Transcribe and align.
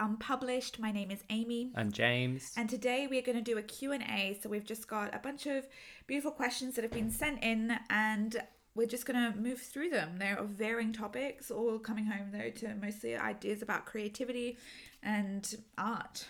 Unpublished. 0.00 0.78
My 0.78 0.92
name 0.92 1.10
is 1.10 1.22
Amy. 1.30 1.72
I'm 1.74 1.92
James. 1.92 2.52
And 2.56 2.68
today 2.68 3.06
we're 3.08 3.22
going 3.22 3.36
to 3.36 3.42
do 3.42 3.58
a 3.58 3.62
Q&A. 3.62 4.38
So 4.42 4.48
we've 4.48 4.64
just 4.64 4.88
got 4.88 5.14
a 5.14 5.18
bunch 5.18 5.46
of 5.46 5.66
beautiful 6.06 6.30
questions 6.30 6.74
that 6.74 6.82
have 6.82 6.92
been 6.92 7.10
sent 7.10 7.42
in 7.42 7.78
and 7.90 8.42
we're 8.74 8.86
just 8.86 9.06
going 9.06 9.32
to 9.32 9.38
move 9.38 9.60
through 9.60 9.90
them. 9.90 10.16
They're 10.18 10.38
of 10.38 10.50
varying 10.50 10.92
topics, 10.92 11.50
all 11.50 11.78
coming 11.78 12.06
home 12.06 12.30
though 12.32 12.50
to 12.50 12.74
mostly 12.74 13.16
ideas 13.16 13.62
about 13.62 13.86
creativity 13.86 14.58
and 15.02 15.54
art. 15.78 16.26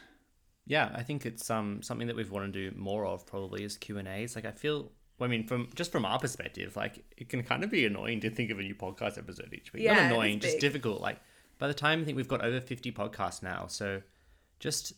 Yeah, 0.67 0.91
I 0.95 1.03
think 1.03 1.27
it's 1.27 1.51
um 1.51 1.83
something 1.83 2.07
that 2.07 2.17
we've 2.17 2.31
wanted 2.31 2.53
to 2.55 2.71
do 2.71 2.77
more 2.77 3.07
of 3.07 3.27
probably 3.27 3.65
is 3.65 3.77
Q 3.77 3.99
and 3.99 4.09
A's. 4.09 4.35
Like 4.35 4.47
I 4.47 4.51
feel 4.51 4.93
I 5.21 5.27
mean, 5.27 5.47
from 5.47 5.69
just 5.75 5.93
from 5.93 6.05
our 6.05 6.19
perspective, 6.19 6.77
like 6.77 7.05
it 7.17 7.29
can 7.29 7.43
kind 7.43 7.63
of 7.63 7.71
be 7.71 7.87
annoying 7.87 8.21
to 8.21 8.31
think 8.31 8.51
of 8.51 8.59
a 8.59 8.63
new 8.63 8.75
podcast 8.75 9.17
episode 9.19 9.53
each 9.53 9.73
week. 9.73 9.85
Yeah, 9.85 9.95
Not 9.95 10.13
annoying, 10.13 10.41
just 10.41 10.59
difficult. 10.59 11.01
Like 11.01 11.21
by 11.59 11.69
the 11.69 11.75
time 11.75 12.01
I 12.01 12.05
think 12.05 12.17
we've 12.17 12.29
got 12.29 12.45
over 12.45 12.61
fifty 12.61 12.93
podcasts 12.93 13.43
now, 13.43 13.67
so 13.67 14.03
just 14.61 14.93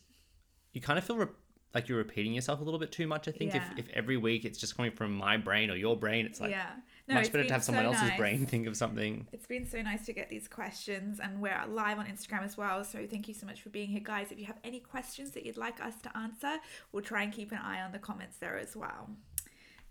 you 0.73 0.81
kind 0.81 0.97
of 0.99 1.05
feel 1.05 1.17
re- 1.17 1.27
like 1.73 1.87
you're 1.89 1.97
repeating 1.97 2.33
yourself 2.33 2.59
a 2.61 2.63
little 2.63 2.79
bit 2.79 2.91
too 2.91 3.07
much. 3.07 3.27
I 3.27 3.31
think 3.31 3.53
Yeah. 3.53 3.71
if 3.73 3.79
if 3.87 3.89
every 3.93 4.17
week 4.17 4.45
it's 4.45 4.57
just 4.57 4.75
coming 4.75 4.91
from 4.91 5.13
my 5.13 5.37
brain 5.37 5.69
or 5.69 5.75
your 5.75 5.95
brain, 5.97 6.25
it's 6.25 6.39
like 6.39 6.51
yeah. 6.51 6.71
No, 7.07 7.13
much 7.13 7.25
it's 7.25 7.29
better 7.31 7.45
to 7.45 7.53
have 7.53 7.63
someone 7.63 7.85
so 7.85 7.91
else's 7.91 8.09
nice. 8.09 8.17
brain 8.17 8.45
think 8.51 8.67
of 8.67 8.75
something. 8.75 9.27
It's 9.31 9.47
been 9.47 9.65
so 9.65 9.81
nice 9.81 10.05
to 10.07 10.13
get 10.13 10.29
these 10.29 10.47
questions, 10.49 11.21
and 11.21 11.39
we're 11.41 11.57
live 11.69 11.99
on 11.99 12.05
Instagram 12.05 12.43
as 12.43 12.57
well. 12.57 12.83
So 12.83 13.07
thank 13.09 13.29
you 13.29 13.33
so 13.33 13.45
much 13.45 13.61
for 13.61 13.69
being 13.69 13.87
here, 13.87 14.01
guys. 14.03 14.29
If 14.31 14.39
you 14.39 14.45
have 14.45 14.59
any 14.65 14.81
questions 14.81 15.31
that 15.31 15.45
you'd 15.45 15.55
like 15.55 15.81
us 15.81 15.93
to 16.03 16.17
answer, 16.17 16.57
we'll 16.91 17.03
try 17.03 17.23
and 17.23 17.31
keep 17.31 17.53
an 17.53 17.59
eye 17.59 17.81
on 17.81 17.93
the 17.93 17.99
comments 17.99 18.37
there 18.39 18.57
as 18.57 18.75
well. 18.75 19.09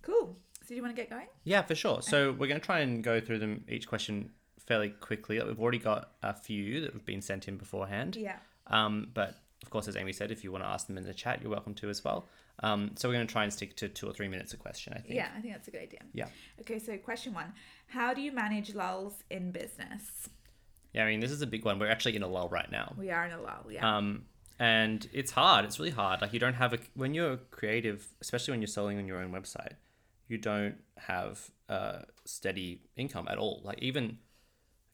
Cool. 0.02 0.36
So 0.62 0.68
do 0.68 0.74
you 0.74 0.82
want 0.82 0.94
to 0.94 1.00
get 1.00 1.08
going? 1.08 1.26
Yeah, 1.44 1.62
for 1.62 1.74
sure. 1.74 2.02
So 2.02 2.32
we're 2.32 2.48
going 2.48 2.60
to 2.60 2.66
try 2.66 2.80
and 2.80 3.02
go 3.02 3.18
through 3.20 3.38
them 3.38 3.64
each 3.68 3.86
question 3.88 4.30
fairly 4.66 4.90
quickly. 4.90 5.40
We've 5.42 5.60
already 5.60 5.78
got 5.78 6.12
a 6.22 6.34
few 6.34 6.80
that 6.82 6.92
have 6.92 7.04
been 7.04 7.22
sent 7.22 7.48
in 7.48 7.56
beforehand. 7.56 8.16
Yeah. 8.16 8.36
Um, 8.66 9.08
but 9.14 9.36
of 9.62 9.70
course, 9.70 9.88
as 9.88 9.96
Amy 9.96 10.12
said, 10.12 10.30
if 10.30 10.44
you 10.44 10.52
want 10.52 10.64
to 10.64 10.68
ask 10.68 10.86
them 10.86 10.98
in 10.98 11.04
the 11.04 11.14
chat, 11.14 11.40
you're 11.40 11.50
welcome 11.50 11.74
to 11.74 11.88
as 11.88 12.04
well. 12.04 12.26
Um, 12.60 12.92
so 12.96 13.08
we're 13.08 13.14
going 13.14 13.26
to 13.26 13.32
try 13.32 13.44
and 13.44 13.52
stick 13.52 13.76
to 13.76 13.88
two 13.88 14.08
or 14.08 14.12
three 14.12 14.28
minutes 14.28 14.54
a 14.54 14.56
question. 14.56 14.92
I 14.94 15.00
think. 15.00 15.14
Yeah, 15.14 15.28
I 15.36 15.40
think 15.40 15.54
that's 15.54 15.68
a 15.68 15.70
good 15.70 15.82
idea. 15.82 16.00
Yeah. 16.12 16.26
Okay, 16.60 16.78
so 16.78 16.96
question 16.98 17.34
one 17.34 17.52
How 17.88 18.14
do 18.14 18.20
you 18.20 18.32
manage 18.32 18.74
lulls 18.74 19.24
in 19.30 19.50
business? 19.50 20.28
Yeah. 20.92 21.04
I 21.04 21.08
mean, 21.08 21.20
this 21.20 21.30
is 21.30 21.42
a 21.42 21.46
big 21.46 21.64
one. 21.64 21.78
We're 21.78 21.90
actually 21.90 22.16
in 22.16 22.22
a 22.22 22.28
lull 22.28 22.48
right 22.48 22.70
now. 22.70 22.94
We 22.98 23.10
are 23.10 23.26
in 23.26 23.32
a 23.32 23.40
lull, 23.40 23.66
yeah. 23.70 23.96
Um, 23.96 24.24
and 24.58 25.06
it's 25.12 25.30
hard. 25.30 25.64
It's 25.66 25.78
really 25.78 25.90
hard. 25.90 26.22
Like 26.22 26.32
you 26.32 26.38
don't 26.38 26.54
have 26.54 26.72
a 26.72 26.78
when 26.94 27.12
you're 27.12 27.36
creative, 27.50 28.06
especially 28.20 28.52
when 28.52 28.60
you're 28.62 28.68
selling 28.68 28.98
on 28.98 29.06
your 29.06 29.18
own 29.18 29.30
website, 29.30 29.74
you 30.28 30.38
don't 30.38 30.76
have 30.96 31.50
a 31.68 32.04
steady 32.24 32.80
income 32.96 33.28
at 33.28 33.36
all. 33.36 33.60
Like 33.64 33.82
even 33.82 34.18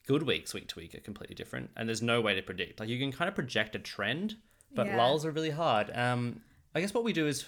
good 0.06 0.22
weeks, 0.25 0.53
week 0.55 0.69
to 0.69 0.78
week, 0.78 0.95
are 0.95 1.00
completely 1.00 1.34
different, 1.34 1.70
and 1.77 1.89
there's 1.89 2.03
no 2.03 2.20
way 2.20 2.34
to 2.34 2.42
predict. 2.42 2.81
Like 2.81 2.89
you 2.89 2.98
can 2.98 3.12
kind 3.12 3.28
of 3.28 3.34
project 3.34 3.75
a 3.77 3.78
trend, 3.78 4.36
but 4.75 4.86
Yeah. 4.86 4.97
lulls 4.97 5.25
are 5.25 5.31
really 5.31 5.50
hard. 5.50 5.91
Um, 5.94 6.42
I 6.75 6.81
guess 6.81 6.94
what 6.94 7.05
we 7.05 7.12
do 7.12 7.27
is 7.27 7.44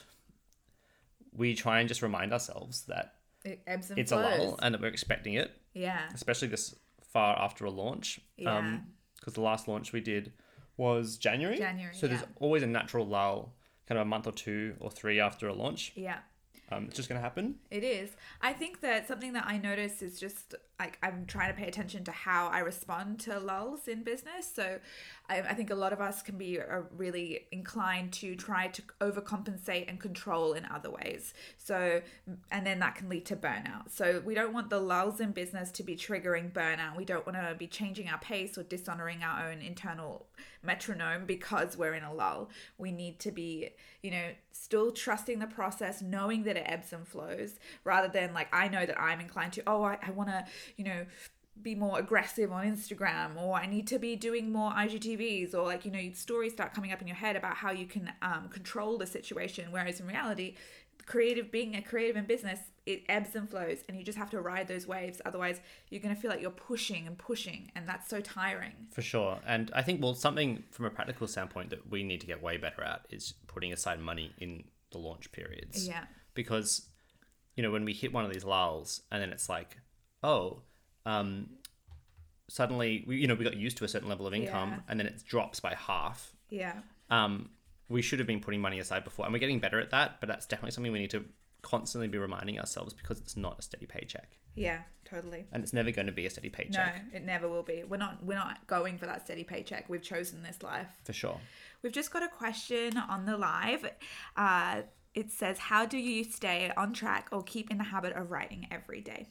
we 1.33 1.55
try 1.55 1.81
and 1.81 1.89
just 1.89 2.03
remind 2.03 2.33
ourselves 2.33 2.83
that 2.85 3.15
it 3.45 3.61
ebbs 3.67 3.91
and 3.91 3.99
it's 3.99 4.13
flows. 4.13 4.39
a 4.39 4.43
lull 4.43 4.59
and 4.63 4.75
that 4.75 4.81
we're 4.81 4.89
expecting 4.89 5.35
it, 5.35 5.51
Yeah. 5.73 6.09
especially 6.15 6.49
this 6.49 6.75
far 7.13 7.39
after 7.39 7.65
a 7.65 7.71
launch. 7.71 8.21
Yeah. 8.37 8.79
Because 9.17 9.35
the 9.35 9.41
last 9.41 9.69
launch 9.69 9.93
we 9.93 10.01
did 10.01 10.33
was 10.77 11.17
January. 11.19 11.57
January, 11.57 11.95
So 11.95 12.07
there's 12.09 12.25
always 12.41 12.63
a 12.63 12.67
natural 12.67 13.07
lull, 13.07 13.55
kind 13.87 13.99
of 13.99 14.03
a 14.07 14.09
month 14.09 14.27
or 14.27 14.33
two 14.33 14.77
or 14.81 14.91
three 14.91 15.19
after 15.21 15.49
a 15.49 15.55
launch. 15.55 15.93
Yeah. 15.95 16.19
Um, 16.71 16.87
it's 16.87 16.97
just 16.97 17.09
going 17.09 17.19
to 17.19 17.23
happen. 17.23 17.57
It 17.71 17.85
is. 17.85 18.11
I 18.41 18.53
think 18.53 18.81
that 18.81 19.07
something 19.07 19.35
that 19.35 19.45
I 19.47 19.59
notice 19.59 20.03
is 20.03 20.19
just 20.19 20.55
like 20.79 20.99
I'm 21.03 21.25
trying 21.27 21.55
to 21.55 21.59
pay 21.59 21.69
attention 21.69 22.05
to 22.05 22.11
how 22.11 22.49
I 22.49 22.59
respond 22.61 23.21
to 23.21 23.39
lulls 23.39 23.87
in 23.87 24.03
business. 24.03 24.51
So 24.53 24.81
I, 25.29 25.41
I 25.41 25.55
think 25.55 25.71
a 25.71 25.75
lot 25.75 25.93
of 25.93 26.01
us 26.01 26.21
can 26.23 26.37
be 26.37 26.61
uh, 26.61 26.83
really 26.97 27.47
inclined 27.53 28.13
to 28.15 28.35
try 28.35 28.69
to 28.69 28.83
overcompensate 29.01 29.89
and 29.89 30.01
control 30.01 30.53
in 30.53 30.67
other 30.67 30.91
ways. 30.91 31.33
So, 31.59 32.03
and 32.51 32.67
then 32.67 32.81
that 32.81 32.97
can 32.97 33.09
lead 33.09 33.25
to 33.27 33.37
burnout. 33.37 33.91
So 33.91 34.21
we 34.25 34.35
don't 34.35 34.53
want 34.53 34.69
the 34.69 34.81
lulls 34.81 35.21
in 35.21 35.31
business 35.31 35.71
to 35.73 35.83
be 35.83 35.95
triggering 35.95 36.53
burnout. 36.53 36.97
We 36.97 37.05
don't 37.05 37.25
want 37.25 37.39
to 37.39 37.55
be 37.57 37.67
changing 37.67 38.09
our 38.09 38.19
pace 38.19 38.59
or 38.59 38.65
dishonoring 38.65 39.23
our 39.23 39.49
own 39.49 39.63
internal 39.63 40.27
metronome 40.63 41.27
because 41.27 41.77
we're 41.77 41.95
in 41.95 42.03
a 42.05 42.13
lull. 42.13 42.51
We 42.79 42.91
need 42.91 43.21
to 43.21 43.31
be, 43.31 43.71
you 44.03 44.11
know, 44.11 44.31
still 44.53 44.93
trusting 44.93 45.39
the 45.39 45.47
process, 45.47 46.01
knowing 46.01 46.45
that 46.45 46.57
it 46.57 46.65
ebbs 46.67 46.93
and 46.93 47.07
flows, 47.07 47.55
rather 47.85 48.09
than 48.09 48.33
like, 48.33 48.49
I 48.53 48.69
know 48.69 48.87
that 48.87 49.01
I'm 49.01 49.21
inclined 49.21 49.53
to, 49.55 49.63
oh, 49.67 49.83
I, 49.83 49.99
I 50.03 50.11
want 50.11 50.31
to, 50.31 50.45
you 50.77 50.85
know, 50.85 51.07
be 51.63 51.75
more 51.75 51.99
aggressive 51.99 52.51
on 52.51 52.67
Instagram 52.67 53.41
or 53.41 53.55
I 53.55 53.67
need 53.67 53.87
to 53.89 53.99
be 53.99 54.17
doing 54.17 54.51
more 54.51 54.73
IGTVs 54.73 55.55
or 55.55 55.63
like, 55.63 55.85
you 55.85 55.91
know, 55.91 56.11
stories 56.13 56.53
start 56.53 56.75
coming 56.75 56.93
up 56.93 57.01
in 57.01 57.07
your 57.07 57.17
head 57.17 57.37
about 57.37 57.57
how 57.57 57.71
you 57.71 57.87
can 57.87 58.11
um, 58.23 58.49
control 58.49 58.99
the 58.99 59.07
situation. 59.07 59.67
Whereas 59.71 60.01
in 60.01 60.07
reality, 60.07 60.57
creative 61.07 61.53
being 61.53 61.77
a 61.77 61.83
creative 61.83 62.17
in 62.17 62.25
business, 62.25 62.59
it 62.87 63.03
ebbs 63.09 63.37
and 63.37 63.49
flows 63.49 63.79
and 63.89 63.97
you 63.97 64.05
just 64.05 64.19
have 64.19 64.31
to 64.31 64.41
ride 64.41 64.67
those 64.67 64.87
waves. 64.87 65.21
Otherwise, 65.25 65.61
you're 65.91 66.01
going 66.01 66.15
to 66.15 66.21
feel 66.21 66.31
like 66.31 66.41
you're 66.41 66.51
pushing 66.51 67.07
and 67.07 67.17
pushing 67.17 67.71
and 67.77 67.89
that's 67.89 68.09
so 68.09 68.21
tiring. 68.21 68.73
For 68.91 69.03
sure. 69.03 69.39
And 69.47 69.71
I 69.75 69.83
think, 69.83 70.03
well, 70.03 70.15
something 70.15 70.65
from 70.73 70.87
a 70.87 70.91
practical 70.91 71.29
standpoint 71.29 71.71
that 71.71 71.91
we 71.91 72.03
need 72.03 72.21
to 72.21 72.27
get 72.27 72.43
way 72.43 72.57
better 72.57 72.83
at 72.83 73.07
is 73.11 73.35
putting 73.47 73.73
aside 73.73 74.01
money 74.01 74.33
in 74.39 74.65
the 74.91 74.99
launch 74.99 75.31
periods. 75.31 75.87
Yeah. 75.87 76.05
Because, 76.35 76.89
you 77.55 77.63
know, 77.63 77.71
when 77.71 77.85
we 77.85 77.93
hit 77.93 78.13
one 78.13 78.25
of 78.25 78.33
these 78.33 78.45
lulls 78.45 79.03
and 79.13 79.23
then 79.23 79.31
it's 79.31 79.49
like, 79.49 79.79
oh, 80.25 80.63
um, 81.07 81.49
suddenly, 82.49 83.05
we, 83.07 83.17
you 83.17 83.27
know, 83.27 83.35
we 83.35 83.45
got 83.45 83.57
used 83.57 83.77
to 83.79 83.85
a 83.85 83.89
certain 83.89 84.09
level 84.09 84.27
of 84.27 84.35
income 84.35 84.71
Yeah. 84.71 84.81
and 84.89 84.99
then 85.01 85.07
it 85.07 85.23
drops 85.27 85.61
by 85.61 85.75
half. 85.75 86.33
Yeah. 86.51 86.75
um, 87.11 87.51
we 87.91 88.01
should 88.01 88.19
have 88.19 88.27
been 88.27 88.41
putting 88.41 88.61
money 88.63 88.79
aside 88.81 89.05
before, 89.05 89.27
and 89.27 89.33
we're 89.35 89.39
getting 89.39 89.59
better 89.61 89.79
at 89.79 89.91
that. 89.91 90.19
But 90.21 90.29
that's 90.29 90.47
definitely 90.47 90.71
something 90.71 90.91
we 90.93 90.99
need 91.01 91.11
to 91.11 91.25
constantly 91.61 92.09
be 92.09 92.17
reminding 92.19 92.59
ourselves 92.59 92.95
because 92.95 93.21
it's 93.21 93.37
not 93.37 93.59
a 93.59 93.63
steady 93.63 93.85
paycheck, 93.87 94.39
Yeah, 94.55 94.81
totally. 95.05 95.45
and 95.53 95.63
it's 95.63 95.73
never 95.75 95.91
going 95.91 96.07
to 96.07 96.13
be 96.13 96.25
a 96.25 96.31
steady 96.31 96.49
paycheck. 96.49 97.03
No, 97.13 97.17
it 97.19 97.25
never 97.25 97.47
will 97.47 97.63
be. 97.63 97.85
We're 97.85 97.99
not 97.99 98.25
we're 98.25 98.37
not 98.39 98.67
going 98.67 98.97
for 98.97 99.05
that 99.07 99.25
steady 99.27 99.45
paycheck. 99.45 99.89
We've 99.91 100.03
chosen 100.03 100.43
this 100.43 100.63
life. 100.63 100.89
for 101.05 101.13
sure. 101.13 101.39
We've 101.83 101.93
just 101.93 102.11
got 102.11 102.23
a 102.23 102.29
question 102.29 102.97
on 102.97 103.27
the 103.27 103.37
live. 103.37 103.85
Uh, 104.35 104.83
it 105.15 105.31
says, 105.31 105.59
"How 105.59 105.85
do 105.85 105.99
you 105.99 106.25
stay 106.25 106.73
on 106.79 106.95
track 106.95 107.29
or 107.33 107.43
keep 107.43 107.71
in 107.71 107.77
the 107.79 107.85
habit 107.85 108.15
of 108.15 108.31
writing 108.31 108.67
every 108.71 109.03
day?" 109.03 109.29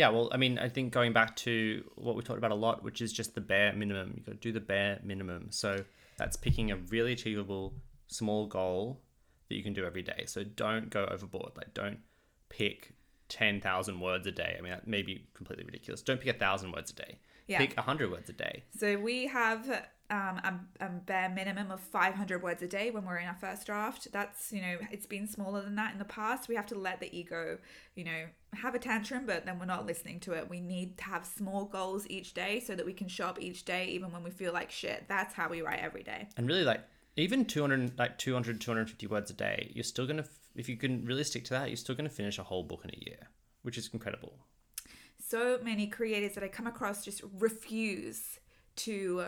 Yeah, 0.00 0.08
well, 0.08 0.30
I 0.32 0.38
mean, 0.38 0.58
I 0.58 0.70
think 0.70 0.94
going 0.94 1.12
back 1.12 1.36
to 1.44 1.84
what 1.96 2.16
we 2.16 2.22
talked 2.22 2.38
about 2.38 2.52
a 2.52 2.54
lot, 2.54 2.82
which 2.82 3.02
is 3.02 3.12
just 3.12 3.34
the 3.34 3.42
bare 3.42 3.74
minimum. 3.74 4.14
You 4.16 4.22
got 4.22 4.32
to 4.32 4.38
do 4.38 4.50
the 4.50 4.58
bare 4.58 4.98
minimum. 5.04 5.48
So 5.50 5.84
that's 6.16 6.38
picking 6.38 6.70
a 6.70 6.76
really 6.76 7.12
achievable 7.12 7.74
small 8.06 8.46
goal 8.46 9.02
that 9.50 9.56
you 9.56 9.62
can 9.62 9.74
do 9.74 9.84
every 9.84 10.00
day. 10.00 10.24
So 10.26 10.42
don't 10.42 10.88
go 10.88 11.04
overboard. 11.04 11.52
Like, 11.54 11.74
don't 11.74 11.98
pick 12.48 12.94
ten 13.28 13.60
thousand 13.60 14.00
words 14.00 14.26
a 14.26 14.32
day. 14.32 14.56
I 14.58 14.62
mean, 14.62 14.72
that 14.72 14.88
may 14.88 15.02
be 15.02 15.26
completely 15.34 15.66
ridiculous. 15.66 16.00
Don't 16.00 16.18
pick 16.18 16.34
a 16.34 16.38
thousand 16.38 16.72
words 16.72 16.90
a 16.92 16.94
day. 16.94 17.18
Yeah. 17.46 17.58
Pick 17.58 17.76
a 17.76 17.82
hundred 17.82 18.10
words 18.10 18.30
a 18.30 18.32
day. 18.32 18.62
So 18.78 18.98
we 18.98 19.26
have 19.26 19.86
um, 20.10 20.40
a, 20.44 20.54
a 20.80 20.88
bare 20.88 21.28
minimum 21.28 21.70
of 21.70 21.80
500 21.80 22.42
words 22.42 22.62
a 22.62 22.66
day 22.68 22.90
when 22.90 23.04
we're 23.04 23.18
in 23.18 23.28
our 23.28 23.36
first 23.40 23.66
draft. 23.66 24.08
That's, 24.12 24.52
you 24.52 24.60
know, 24.60 24.76
it's 24.90 25.06
been 25.06 25.26
smaller 25.26 25.62
than 25.62 25.76
that 25.76 25.92
in 25.92 25.98
the 25.98 26.04
past. 26.04 26.48
We 26.48 26.56
have 26.56 26.66
to 26.66 26.74
let 26.74 27.00
the 27.00 27.16
ego, 27.16 27.58
you 27.94 28.04
know, 28.04 28.24
have 28.54 28.74
a 28.74 28.78
tantrum, 28.78 29.24
but 29.26 29.46
then 29.46 29.58
we're 29.58 29.66
not 29.66 29.86
listening 29.86 30.20
to 30.20 30.32
it. 30.32 30.50
We 30.50 30.60
need 30.60 30.98
to 30.98 31.04
have 31.04 31.24
small 31.24 31.64
goals 31.64 32.06
each 32.08 32.34
day 32.34 32.60
so 32.60 32.74
that 32.74 32.84
we 32.84 32.92
can 32.92 33.08
show 33.08 33.26
up 33.26 33.40
each 33.40 33.64
day, 33.64 33.86
even 33.86 34.12
when 34.12 34.22
we 34.24 34.30
feel 34.30 34.52
like 34.52 34.70
shit. 34.70 35.04
That's 35.08 35.34
how 35.34 35.48
we 35.48 35.62
write 35.62 35.80
every 35.80 36.02
day. 36.02 36.28
and 36.36 36.46
really 36.46 36.64
like 36.64 36.80
even 37.16 37.44
200 37.44 37.98
like 37.98 38.18
200 38.18 38.60
250 38.60 39.06
words 39.08 39.30
a 39.30 39.34
day 39.34 39.70
you're 39.74 39.84
still 39.84 40.06
gonna 40.06 40.24
if 40.54 40.68
you 40.68 40.76
can 40.76 41.04
really 41.04 41.24
stick 41.24 41.44
to 41.44 41.50
that 41.50 41.68
you're 41.68 41.76
still 41.76 41.94
gonna 41.94 42.08
finish 42.08 42.38
a 42.38 42.42
whole 42.42 42.62
book 42.62 42.80
in 42.84 42.90
a 42.90 42.98
year 43.04 43.28
which 43.62 43.76
is 43.76 43.90
incredible 43.92 44.32
so 45.18 45.58
many 45.62 45.86
creators 45.86 46.34
that 46.34 46.42
I 46.44 46.48
come 46.48 46.66
across 46.66 47.04
just 47.04 47.22
refuse 47.38 48.38
to 48.76 49.26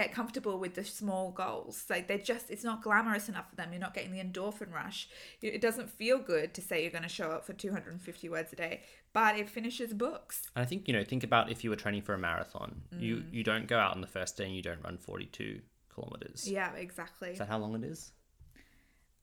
get 0.00 0.12
comfortable 0.12 0.56
with 0.58 0.74
the 0.74 0.84
small 0.84 1.30
goals. 1.32 1.84
Like 1.90 2.06
they're 2.08 2.18
just, 2.32 2.50
it's 2.50 2.64
not 2.64 2.82
glamorous 2.82 3.28
enough 3.28 3.48
for 3.50 3.56
them. 3.56 3.68
You're 3.72 3.80
not 3.80 3.94
getting 3.94 4.12
the 4.12 4.22
endorphin 4.22 4.72
rush. 4.72 5.08
It 5.42 5.60
doesn't 5.60 5.90
feel 5.90 6.18
good 6.18 6.54
to 6.54 6.60
say 6.60 6.82
you're 6.82 6.90
going 6.98 7.02
to 7.02 7.08
show 7.20 7.30
up 7.30 7.44
for 7.46 7.52
250 7.52 8.28
words 8.28 8.52
a 8.52 8.56
day, 8.56 8.82
but 9.12 9.36
it 9.38 9.48
finishes 9.48 9.92
books. 9.94 10.42
and 10.54 10.62
i 10.62 10.66
think 10.66 10.86
you 10.88 10.94
know 10.96 11.02
think 11.12 11.24
about 11.24 11.50
if 11.50 11.64
you 11.64 11.70
were 11.70 11.76
training 11.84 12.02
for 12.02 12.14
a 12.14 12.18
marathon 12.18 12.70
you 13.04 13.16
Mm. 13.16 13.32
you 13.36 13.42
don't 13.50 13.66
go 13.66 13.78
out 13.84 13.92
on 13.96 14.00
the 14.06 14.06
first 14.18 14.36
day 14.38 14.44
and 14.48 14.54
you 14.54 14.62
don't 14.62 14.82
run 14.84 14.96
42 14.98 15.60
kilometers 15.92 16.48
Yeah, 16.58 16.72
exactly. 16.74 17.30
is 17.30 17.38
that 17.38 17.48
how 17.48 17.58
long 17.58 17.74
it 17.74 17.84
is 17.84 18.12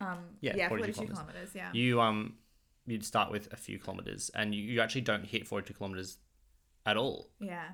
Um, 0.01 0.19
Yeah, 0.41 0.55
yeah, 0.57 0.67
42 0.69 0.93
42 0.93 1.13
kilometers. 1.13 1.17
kilometers. 1.17 1.55
Yeah. 1.55 1.69
you 1.73 2.01
um 2.01 2.19
you'd 2.87 3.05
start 3.05 3.31
with 3.31 3.51
a 3.53 3.55
few 3.55 3.77
kilometers 3.79 4.29
and 4.35 4.53
you, 4.55 4.61
you 4.73 4.81
actually 4.81 5.01
don't 5.11 5.25
hit 5.25 5.47
42 5.47 5.73
kilometers 5.77 6.17
at 6.85 6.97
all 6.97 7.29
yeah. 7.39 7.69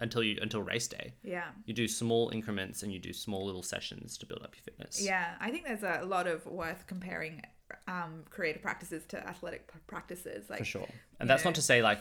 Until 0.00 0.22
you 0.22 0.38
until 0.40 0.62
race 0.62 0.86
day 0.88 1.14
Yeah. 1.22 1.48
you 1.66 1.74
do 1.74 1.88
small 1.88 2.30
increments 2.30 2.82
and 2.82 2.92
you 2.92 2.98
do 2.98 3.12
small 3.12 3.44
little 3.44 3.62
sessions 3.62 4.16
to 4.18 4.26
build 4.26 4.42
up 4.42 4.54
your 4.54 4.62
fitness 4.62 5.00
Yeah, 5.04 5.34
I 5.40 5.50
think 5.50 5.64
there's 5.66 5.82
a 5.82 6.04
lot 6.04 6.26
of 6.26 6.46
worth 6.46 6.86
comparing 6.86 7.42
um, 7.86 8.24
creative 8.30 8.62
practices 8.62 9.04
to 9.06 9.18
athletic 9.28 9.70
practices. 9.86 10.48
Like, 10.48 10.60
for 10.60 10.64
sure. 10.64 10.88
And 11.20 11.28
that's 11.28 11.44
know. 11.44 11.50
not 11.50 11.54
to 11.56 11.62
say 11.62 11.82
like 11.82 12.00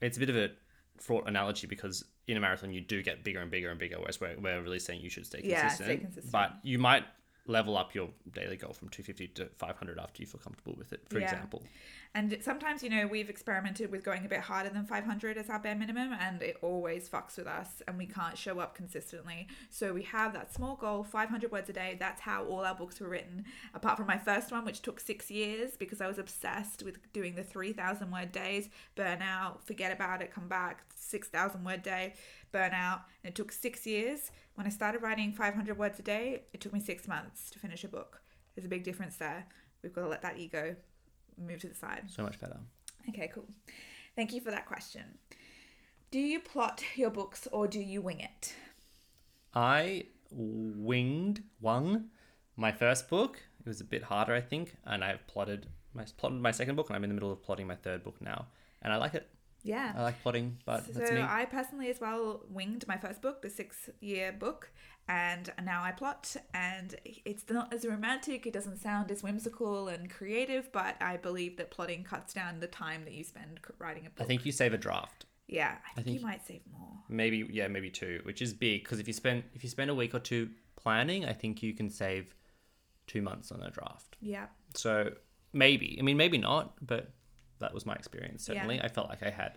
it's 0.00 0.16
a 0.16 0.20
bit 0.20 0.30
of 0.30 0.36
a 0.36 0.50
fraught 0.98 1.28
analogy 1.28 1.66
because 1.66 2.04
in 2.28 2.36
a 2.36 2.40
marathon 2.40 2.72
you 2.72 2.80
do 2.80 3.02
get 3.02 3.24
bigger 3.24 3.40
and 3.40 3.50
bigger 3.50 3.70
and 3.70 3.78
bigger. 3.78 3.96
Whereas 3.98 4.20
we're, 4.20 4.36
we're 4.38 4.60
really 4.62 4.78
saying 4.78 5.00
you 5.00 5.10
should 5.10 5.26
stay 5.26 5.40
consistent. 5.40 5.70
Yeah, 5.80 5.86
stay 5.86 5.96
consistent. 5.96 6.32
But 6.32 6.52
you 6.62 6.78
might 6.78 7.04
level 7.46 7.76
up 7.78 7.94
your 7.94 8.10
daily 8.32 8.56
goal 8.56 8.74
from 8.74 8.90
250 8.90 9.28
to 9.28 9.46
500 9.56 9.98
after 9.98 10.22
you 10.22 10.26
feel 10.26 10.40
comfortable 10.40 10.74
with 10.76 10.92
it, 10.92 11.00
for 11.08 11.18
Yeah. 11.18 11.24
example. 11.32 11.62
And 12.14 12.36
sometimes, 12.40 12.82
you 12.82 12.90
know, 12.90 13.06
we've 13.06 13.28
experimented 13.28 13.90
with 13.90 14.02
going 14.02 14.24
a 14.24 14.28
bit 14.28 14.40
harder 14.40 14.70
than 14.70 14.84
500 14.84 15.36
as 15.36 15.50
our 15.50 15.58
bare 15.58 15.74
minimum, 15.74 16.12
and 16.18 16.42
it 16.42 16.56
always 16.62 17.08
fucks 17.08 17.36
with 17.36 17.46
us, 17.46 17.82
and 17.86 17.98
we 17.98 18.06
can't 18.06 18.36
show 18.36 18.60
up 18.60 18.74
consistently. 18.74 19.46
So 19.70 19.92
we 19.92 20.02
have 20.04 20.32
that 20.32 20.52
small 20.52 20.76
goal, 20.76 21.04
500 21.04 21.52
words 21.52 21.68
a 21.68 21.72
day. 21.72 21.96
That's 21.98 22.20
how 22.20 22.44
all 22.44 22.64
our 22.64 22.74
books 22.74 23.00
were 23.00 23.08
written. 23.08 23.44
Apart 23.74 23.98
from 23.98 24.06
my 24.06 24.18
first 24.18 24.50
one, 24.50 24.64
which 24.64 24.82
took 24.82 25.00
six 25.00 25.30
years 25.30 25.76
because 25.76 26.00
I 26.00 26.08
was 26.08 26.18
obsessed 26.18 26.82
with 26.82 27.12
doing 27.12 27.34
the 27.34 27.44
3,000 27.44 28.10
word 28.10 28.32
days, 28.32 28.68
burn 28.94 29.22
out, 29.22 29.66
forget 29.66 29.92
about 29.92 30.22
it, 30.22 30.32
come 30.32 30.48
back, 30.48 30.84
6,000 30.94 31.62
word 31.62 31.82
day, 31.82 32.14
burn 32.52 32.72
out. 32.72 33.02
And 33.22 33.32
it 33.32 33.34
took 33.34 33.52
six 33.52 33.86
years. 33.86 34.30
When 34.54 34.66
I 34.66 34.70
started 34.70 35.02
writing 35.02 35.32
500 35.32 35.78
words 35.78 35.98
a 35.98 36.02
day, 36.02 36.42
it 36.52 36.60
took 36.60 36.72
me 36.72 36.80
six 36.80 37.06
months 37.06 37.50
to 37.50 37.58
finish 37.58 37.84
a 37.84 37.88
book. 37.88 38.22
There's 38.54 38.66
a 38.66 38.68
big 38.68 38.82
difference 38.82 39.16
there. 39.16 39.46
We've 39.82 39.92
got 39.92 40.02
to 40.02 40.08
let 40.08 40.22
that 40.22 40.38
ego 40.38 40.74
move 41.38 41.60
to 41.60 41.68
the 41.68 41.74
side. 41.74 42.04
So 42.08 42.22
much 42.22 42.40
better. 42.40 42.58
Okay, 43.08 43.30
cool. 43.34 43.46
Thank 44.16 44.32
you 44.32 44.40
for 44.40 44.50
that 44.50 44.66
question. 44.66 45.02
Do 46.10 46.18
you 46.18 46.40
plot 46.40 46.82
your 46.96 47.10
books 47.10 47.46
or 47.52 47.68
do 47.68 47.80
you 47.80 48.00
wing 48.00 48.20
it? 48.20 48.54
I 49.54 50.04
winged, 50.30 51.42
wung 51.60 52.06
my 52.56 52.72
first 52.72 53.08
book. 53.08 53.40
It 53.60 53.68
was 53.68 53.80
a 53.80 53.84
bit 53.84 54.02
harder, 54.02 54.34
I 54.34 54.40
think, 54.40 54.76
and 54.84 55.04
I've 55.04 55.26
plotted 55.26 55.66
my 55.94 56.04
plotted 56.16 56.40
my 56.40 56.50
second 56.50 56.76
book, 56.76 56.88
and 56.88 56.96
I'm 56.96 57.04
in 57.04 57.10
the 57.10 57.14
middle 57.14 57.32
of 57.32 57.42
plotting 57.42 57.66
my 57.66 57.74
third 57.74 58.02
book 58.02 58.20
now, 58.20 58.46
and 58.82 58.92
I 58.92 58.96
like 58.96 59.14
it. 59.14 59.28
Yeah. 59.62 59.92
I 59.96 60.02
like 60.02 60.22
plotting, 60.22 60.58
but 60.64 60.86
so 60.86 60.92
that's 60.92 61.12
me. 61.12 61.20
I 61.20 61.44
personally 61.44 61.90
as 61.90 62.00
well 62.00 62.42
winged 62.48 62.86
my 62.86 62.96
first 62.96 63.20
book, 63.20 63.42
the 63.42 63.50
six 63.50 63.90
year 64.00 64.32
book, 64.32 64.70
and 65.08 65.50
now 65.64 65.82
I 65.82 65.90
plot 65.92 66.36
and 66.54 66.94
it's 67.04 67.44
not 67.50 67.72
as 67.72 67.84
romantic, 67.86 68.46
it 68.46 68.52
doesn't 68.52 68.76
sound 68.78 69.10
as 69.10 69.22
whimsical 69.22 69.88
and 69.88 70.10
creative, 70.10 70.70
but 70.72 70.96
I 71.00 71.16
believe 71.16 71.56
that 71.56 71.70
plotting 71.70 72.04
cuts 72.04 72.34
down 72.34 72.60
the 72.60 72.66
time 72.66 73.04
that 73.04 73.14
you 73.14 73.24
spend 73.24 73.60
writing 73.78 74.06
a 74.06 74.10
book. 74.10 74.20
I 74.20 74.24
think 74.24 74.44
you 74.46 74.52
save 74.52 74.74
a 74.74 74.78
draft. 74.78 75.24
yeah, 75.46 75.76
I 75.90 75.94
think, 75.94 76.06
think- 76.06 76.20
you 76.20 76.26
might 76.26 76.46
save 76.46 76.60
more. 76.70 76.88
Maybe 77.08 77.48
yeah, 77.50 77.68
maybe 77.68 77.90
two, 77.90 78.20
which 78.24 78.42
is 78.42 78.52
big 78.52 78.84
because 78.84 78.98
if 79.00 79.06
you 79.06 79.14
spend 79.14 79.44
if 79.54 79.64
you 79.64 79.70
spend 79.70 79.88
a 79.90 79.94
week 79.94 80.14
or 80.14 80.18
two 80.20 80.50
planning, 80.76 81.24
I 81.24 81.32
think 81.32 81.62
you 81.62 81.72
can 81.72 81.88
save 81.88 82.34
two 83.06 83.22
months 83.22 83.50
on 83.50 83.62
a 83.62 83.70
draft. 83.70 84.16
Yeah. 84.20 84.46
So 84.74 85.12
maybe, 85.54 85.96
I 85.98 86.02
mean, 86.02 86.18
maybe 86.18 86.36
not, 86.36 86.74
but 86.86 87.10
that 87.60 87.72
was 87.72 87.86
my 87.86 87.94
experience. 87.94 88.46
Yeah. 88.46 88.56
Certainly, 88.56 88.82
I 88.82 88.88
felt 88.88 89.08
like 89.08 89.22
I 89.22 89.30
had, 89.30 89.56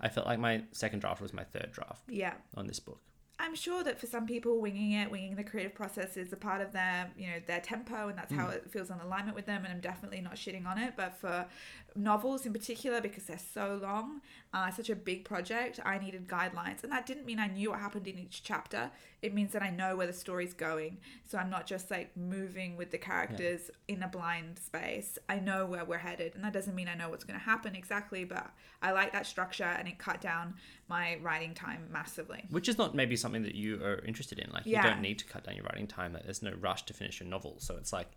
I 0.00 0.08
felt 0.08 0.26
like 0.26 0.38
my 0.38 0.62
second 0.72 1.00
draft 1.00 1.20
was 1.20 1.34
my 1.34 1.44
third 1.44 1.70
draft 1.72 2.04
Yeah. 2.08 2.32
on 2.54 2.66
this 2.66 2.80
book. 2.80 3.02
I'm 3.38 3.54
sure 3.54 3.84
that 3.84 4.00
for 4.00 4.06
some 4.06 4.26
people, 4.26 4.60
winging 4.60 4.92
it, 4.92 5.10
winging 5.10 5.36
the 5.36 5.44
creative 5.44 5.74
process 5.74 6.16
is 6.16 6.32
a 6.32 6.36
part 6.36 6.62
of 6.62 6.72
their, 6.72 7.10
you 7.18 7.26
know, 7.26 7.36
their 7.46 7.60
tempo, 7.60 8.08
and 8.08 8.16
that's 8.16 8.32
how 8.32 8.48
it 8.48 8.70
feels 8.70 8.90
in 8.90 8.98
alignment 8.98 9.36
with 9.36 9.46
them. 9.46 9.64
And 9.64 9.74
I'm 9.74 9.80
definitely 9.80 10.22
not 10.22 10.34
shitting 10.34 10.66
on 10.66 10.78
it. 10.78 10.94
But 10.96 11.16
for 11.18 11.46
novels 11.94 12.46
in 12.46 12.52
particular, 12.52 13.00
because 13.00 13.24
they're 13.24 13.38
so 13.38 13.78
long, 13.82 14.20
uh, 14.54 14.70
such 14.70 14.90
a 14.90 14.96
big 14.96 15.24
project, 15.24 15.80
I 15.84 15.98
needed 15.98 16.28
guidelines, 16.28 16.82
and 16.82 16.92
that 16.92 17.06
didn't 17.06 17.26
mean 17.26 17.38
I 17.38 17.48
knew 17.48 17.70
what 17.70 17.80
happened 17.80 18.06
in 18.06 18.18
each 18.18 18.42
chapter. 18.42 18.90
It 19.22 19.34
means 19.34 19.52
that 19.52 19.62
I 19.62 19.70
know 19.70 19.96
where 19.96 20.06
the 20.06 20.12
story's 20.12 20.54
going, 20.54 20.98
so 21.24 21.38
I'm 21.38 21.50
not 21.50 21.66
just 21.66 21.90
like 21.90 22.16
moving 22.16 22.76
with 22.76 22.90
the 22.90 22.98
characters 22.98 23.70
in 23.88 24.02
a 24.02 24.08
blind 24.08 24.58
space. 24.58 25.18
I 25.28 25.40
know 25.40 25.66
where 25.66 25.84
we're 25.84 25.98
headed, 25.98 26.34
and 26.34 26.44
that 26.44 26.52
doesn't 26.52 26.74
mean 26.74 26.88
I 26.88 26.94
know 26.94 27.08
what's 27.10 27.24
going 27.24 27.38
to 27.38 27.44
happen 27.44 27.74
exactly, 27.74 28.24
but 28.24 28.50
I 28.82 28.92
like 28.92 29.12
that 29.12 29.26
structure, 29.26 29.64
and 29.64 29.88
it 29.88 29.98
cut 29.98 30.20
down 30.20 30.54
my 30.88 31.18
writing 31.22 31.54
time 31.54 31.88
massively. 31.90 32.44
Which 32.50 32.68
is 32.68 32.78
not 32.78 32.94
maybe 32.94 33.16
something 33.16 33.25
that 33.32 33.54
you 33.54 33.82
are 33.84 33.98
interested 34.04 34.38
in. 34.38 34.50
Like 34.50 34.62
Yeah. 34.66 34.82
you 34.84 34.90
don't 34.90 35.00
need 35.02 35.18
to 35.20 35.24
cut 35.26 35.44
down 35.44 35.56
your 35.56 35.64
writing 35.64 35.86
time. 35.86 36.12
Like, 36.12 36.24
There's 36.24 36.42
no 36.42 36.52
rush 36.60 36.84
to 36.84 36.94
finish 36.94 37.20
your 37.20 37.28
novel. 37.28 37.56
So 37.58 37.76
it's 37.76 37.92
like, 37.92 38.08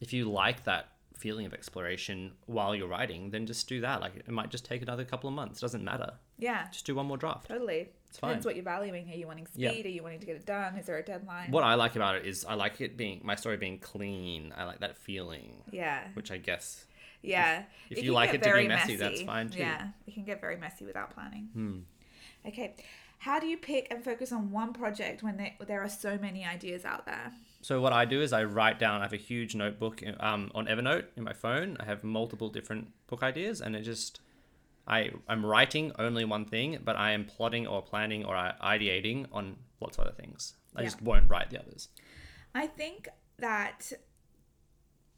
if 0.00 0.12
you 0.12 0.30
like 0.30 0.64
that 0.64 0.88
feeling 1.16 1.46
of 1.46 1.54
exploration 1.54 2.32
while 2.44 2.74
you're 2.74 2.88
writing, 2.88 3.30
then 3.30 3.46
just 3.46 3.66
do 3.68 3.80
that. 3.80 4.00
Like 4.02 4.16
it 4.16 4.28
might 4.28 4.50
just 4.50 4.66
take 4.66 4.82
another 4.82 5.04
couple 5.04 5.28
of 5.28 5.34
months. 5.34 5.60
Doesn't 5.60 5.82
matter. 5.82 6.12
Yeah. 6.38 6.68
Just 6.70 6.84
do 6.84 6.94
one 6.94 7.06
more 7.06 7.16
draft. 7.16 7.48
Totally. 7.48 7.88
It's 8.08 8.16
Depends 8.18 8.44
fine. 8.44 8.48
what 8.50 8.54
you're 8.56 8.64
valuing. 8.64 9.10
Are 9.10 9.14
you 9.14 9.26
wanting 9.26 9.46
speed? 9.46 9.62
Yeah. 9.62 9.70
Are 9.70 9.88
you 9.88 10.02
wanting 10.02 10.20
to 10.20 10.26
get 10.26 10.36
it 10.36 10.44
done? 10.46 10.76
Is 10.76 10.84
there 10.86 10.98
a 10.98 11.02
deadline? 11.02 11.50
What 11.50 11.64
I 11.64 11.74
like 11.74 11.96
about 11.96 12.16
it 12.16 12.26
is 12.26 12.44
I 12.44 12.54
like 12.54 12.80
it 12.82 12.96
being 12.98 13.20
my 13.24 13.34
story 13.34 13.56
being 13.56 13.78
clean. 13.78 14.52
I 14.56 14.64
like 14.64 14.80
that 14.80 14.96
feeling, 14.98 15.62
Yeah. 15.72 16.06
which 16.14 16.30
I 16.30 16.36
guess 16.36 16.84
Yeah. 17.22 17.64
if 17.88 17.96
It 17.98 18.04
you 18.04 18.12
like 18.12 18.30
it 18.30 18.32
to 18.34 18.38
be 18.40 18.44
very 18.44 18.68
messy, 18.68 18.96
that's 18.96 19.22
fine 19.22 19.48
too. 19.48 19.58
Yeah. 19.60 19.88
It 20.06 20.12
can 20.14 20.24
get 20.24 20.40
very 20.42 20.56
messy 20.58 20.84
without 20.84 21.14
planning. 21.14 21.48
Hmm. 21.54 21.78
Okay. 22.46 22.74
How 23.26 23.40
do 23.40 23.48
you 23.48 23.56
pick 23.56 23.88
and 23.90 24.04
focus 24.04 24.30
on 24.30 24.52
one 24.52 24.72
project 24.72 25.24
when 25.24 25.36
there, 25.36 25.54
there 25.66 25.82
are 25.82 25.88
so 25.88 26.16
many 26.16 26.44
ideas 26.44 26.84
out 26.84 27.06
there? 27.06 27.32
So 27.60 27.80
what 27.80 27.92
I 27.92 28.04
do 28.04 28.22
is 28.22 28.32
I 28.32 28.44
write 28.44 28.78
down. 28.78 29.00
I 29.00 29.02
have 29.02 29.12
a 29.12 29.16
huge 29.16 29.56
notebook 29.56 30.00
um, 30.20 30.52
on 30.54 30.66
Evernote 30.66 31.06
in 31.16 31.24
my 31.24 31.32
phone. 31.32 31.76
I 31.80 31.86
have 31.86 32.04
multiple 32.04 32.48
different 32.48 32.92
book 33.08 33.24
ideas, 33.24 33.60
and 33.60 33.74
it 33.74 33.82
just 33.82 34.20
I 34.86 35.10
I'm 35.26 35.44
writing 35.44 35.90
only 35.98 36.24
one 36.24 36.44
thing, 36.44 36.78
but 36.84 36.94
I 36.94 37.10
am 37.10 37.24
plotting 37.24 37.66
or 37.66 37.82
planning 37.82 38.24
or 38.24 38.36
ideating 38.62 39.26
on 39.32 39.56
lots 39.80 39.98
of 39.98 40.04
other 40.06 40.14
things. 40.14 40.54
I 40.76 40.82
Yeah. 40.82 40.86
just 40.86 41.02
won't 41.02 41.28
write 41.28 41.50
the 41.50 41.58
others. 41.58 41.88
I 42.54 42.68
think 42.68 43.08
that 43.38 43.92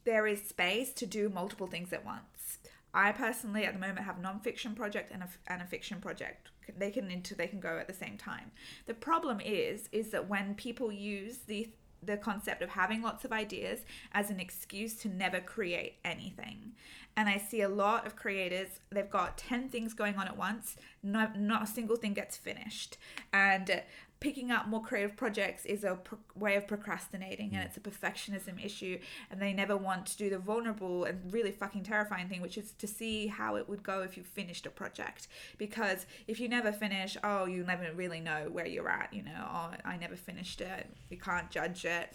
there 0.03 0.25
is 0.25 0.41
space 0.41 0.93
to 0.93 1.05
do 1.05 1.29
multiple 1.29 1.67
things 1.67 1.93
at 1.93 2.03
once. 2.03 2.57
I 2.91 3.11
personally, 3.11 3.65
at 3.65 3.73
the 3.73 3.79
moment, 3.79 3.99
have 4.07 4.17
a 4.17 4.21
non-fiction 4.21 4.73
project 4.73 5.11
and 5.13 5.21
a, 5.21 5.29
and 5.45 5.61
a 5.61 5.65
fiction 5.67 6.01
project. 6.01 6.49
They 6.77 6.91
can 6.91 7.09
into 7.11 7.35
they 7.35 7.47
can 7.47 7.59
go 7.59 7.77
at 7.77 7.87
the 7.87 7.93
same 7.93 8.17
time. 8.17 8.51
The 8.85 8.93
problem 8.93 9.39
is, 9.41 9.89
is 9.91 10.09
that 10.11 10.27
when 10.27 10.55
people 10.55 10.91
use 10.91 11.39
the 11.47 11.69
the 12.01 12.17
concept 12.17 12.61
of 12.61 12.69
having 12.69 13.01
lots 13.01 13.25
of 13.25 13.31
ideas 13.33 13.81
as 14.13 14.29
an 14.29 14.39
excuse 14.39 14.95
to 14.95 15.09
never 15.09 15.41
create 15.41 15.95
anything. 16.05 16.71
And 17.19 17.27
I 17.27 17.37
see 17.37 17.59
a 17.59 17.67
lot 17.67 18.07
of 18.07 18.15
creators, 18.15 18.79
they've 18.91 19.09
got 19.09 19.37
10 19.37 19.67
things 19.67 19.93
going 19.93 20.15
on 20.15 20.25
at 20.25 20.37
once, 20.37 20.77
not, 21.03 21.37
not 21.37 21.63
a 21.63 21.67
single 21.67 21.97
thing 21.97 22.13
gets 22.13 22.37
finished. 22.37 22.95
And 23.33 23.81
picking 24.21 24.51
up 24.51 24.69
more 24.69 24.81
creative 24.81 25.17
projects 25.17 25.65
is 25.65 25.83
a 25.83 25.95
pro- 25.95 26.19
way 26.33 26.55
of 26.55 26.65
procrastinating 26.65 27.49
and 27.53 27.61
mm. 27.61 27.65
it's 27.65 27.75
a 27.75 27.81
perfectionism 27.81 28.63
issue. 28.63 28.99
And 29.29 29.41
they 29.41 29.51
never 29.51 29.75
want 29.75 30.05
to 30.05 30.17
do 30.17 30.29
the 30.29 30.37
vulnerable 30.39 31.03
and 31.03 31.19
really 31.33 31.51
fucking 31.51 31.83
terrifying 31.83 32.29
thing, 32.29 32.41
which 32.41 32.57
is 32.57 32.71
to 32.71 32.87
see 32.87 33.27
how 33.27 33.57
it 33.57 33.67
would 33.67 33.83
go 33.83 34.01
if 34.01 34.15
you 34.15 34.23
finished 34.23 34.65
a 34.65 34.69
project. 34.69 35.27
Because 35.57 36.05
if 36.25 36.39
you 36.39 36.47
never 36.47 36.71
finish, 36.71 37.17
oh, 37.21 37.47
you 37.47 37.65
never 37.65 37.91
really 37.93 38.21
know 38.21 38.47
where 38.49 38.65
you're 38.65 38.87
at, 38.87 39.13
you 39.13 39.23
know, 39.23 39.45
oh, 39.45 39.71
I 39.83 39.97
never 39.97 40.15
finished 40.15 40.61
it, 40.61 40.87
you 41.09 41.17
can't 41.17 41.51
judge 41.51 41.83
it 41.83 42.13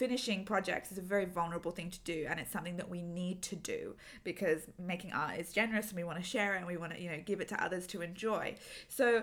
finishing 0.00 0.46
projects 0.46 0.90
is 0.90 0.96
a 0.96 1.02
very 1.02 1.26
vulnerable 1.26 1.70
thing 1.70 1.90
to 1.90 1.98
do 2.04 2.26
and 2.26 2.40
it's 2.40 2.50
something 2.50 2.78
that 2.78 2.88
we 2.88 3.02
need 3.02 3.42
to 3.42 3.54
do 3.54 3.94
because 4.24 4.62
making 4.78 5.12
art 5.12 5.38
is 5.38 5.52
generous 5.52 5.88
and 5.88 5.96
we 5.98 6.04
want 6.04 6.16
to 6.16 6.24
share 6.24 6.54
it 6.54 6.56
and 6.56 6.66
we 6.66 6.78
want 6.78 6.90
to 6.90 6.98
you 6.98 7.10
know 7.10 7.18
give 7.26 7.38
it 7.38 7.48
to 7.48 7.62
others 7.62 7.86
to 7.86 8.00
enjoy 8.00 8.54
so 8.88 9.22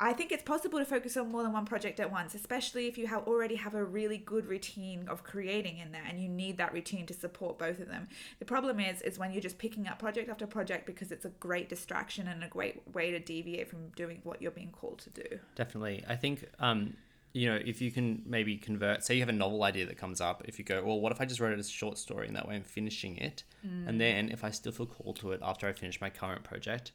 I 0.00 0.12
think 0.12 0.30
it's 0.30 0.42
possible 0.42 0.78
to 0.78 0.84
focus 0.84 1.16
on 1.16 1.32
more 1.32 1.42
than 1.42 1.52
one 1.52 1.64
project 1.64 1.98
at 1.98 2.12
once, 2.12 2.32
especially 2.36 2.86
if 2.86 2.96
you 2.96 3.08
have 3.08 3.26
already 3.26 3.56
have 3.56 3.74
a 3.74 3.82
really 3.82 4.16
good 4.16 4.46
routine 4.46 5.08
of 5.08 5.24
creating 5.24 5.78
in 5.78 5.90
there 5.90 6.04
and 6.08 6.20
you 6.22 6.28
need 6.28 6.56
that 6.58 6.72
routine 6.72 7.04
to 7.06 7.14
support 7.14 7.58
both 7.58 7.80
of 7.80 7.88
them. 7.88 8.06
The 8.38 8.44
problem 8.44 8.78
is 8.78 9.02
is 9.02 9.18
when 9.18 9.32
you're 9.32 9.42
just 9.42 9.58
picking 9.58 9.88
up 9.88 9.98
project 9.98 10.30
after 10.30 10.46
project 10.46 10.86
because 10.86 11.10
it's 11.10 11.24
a 11.24 11.30
great 11.40 11.68
distraction 11.68 12.28
and 12.28 12.44
a 12.44 12.48
great 12.48 12.80
way 12.94 13.10
to 13.10 13.18
deviate 13.18 13.68
from 13.68 13.88
doing 13.96 14.20
what 14.22 14.40
you're 14.40 14.52
being 14.52 14.70
called 14.70 15.00
to 15.00 15.10
do. 15.10 15.40
Definitely. 15.56 16.04
I 16.08 16.14
think 16.14 16.48
um, 16.60 16.94
you 17.38 17.48
know, 17.48 17.60
if 17.64 17.80
you 17.80 17.92
can 17.92 18.22
maybe 18.26 18.56
convert, 18.56 19.04
say 19.04 19.14
you 19.14 19.20
have 19.20 19.28
a 19.28 19.32
novel 19.32 19.62
idea 19.62 19.86
that 19.86 19.96
comes 19.96 20.20
up, 20.20 20.42
if 20.46 20.58
you 20.58 20.64
go, 20.64 20.82
well, 20.84 21.00
what 21.00 21.12
if 21.12 21.20
I 21.20 21.24
just 21.24 21.38
wrote 21.38 21.52
it 21.52 21.58
as 21.60 21.68
a 21.68 21.72
short 21.72 21.96
story 21.96 22.26
and 22.26 22.34
that 22.34 22.48
way 22.48 22.56
I'm 22.56 22.64
finishing 22.64 23.16
it? 23.16 23.44
And 23.62 23.94
mm. 23.94 23.98
then 23.98 24.30
if 24.30 24.42
I 24.42 24.50
still 24.50 24.72
feel 24.72 24.86
called 24.86 25.16
to 25.20 25.30
it 25.30 25.40
after 25.40 25.68
I 25.68 25.72
finish 25.72 26.00
my 26.00 26.10
current 26.10 26.42
project, 26.42 26.90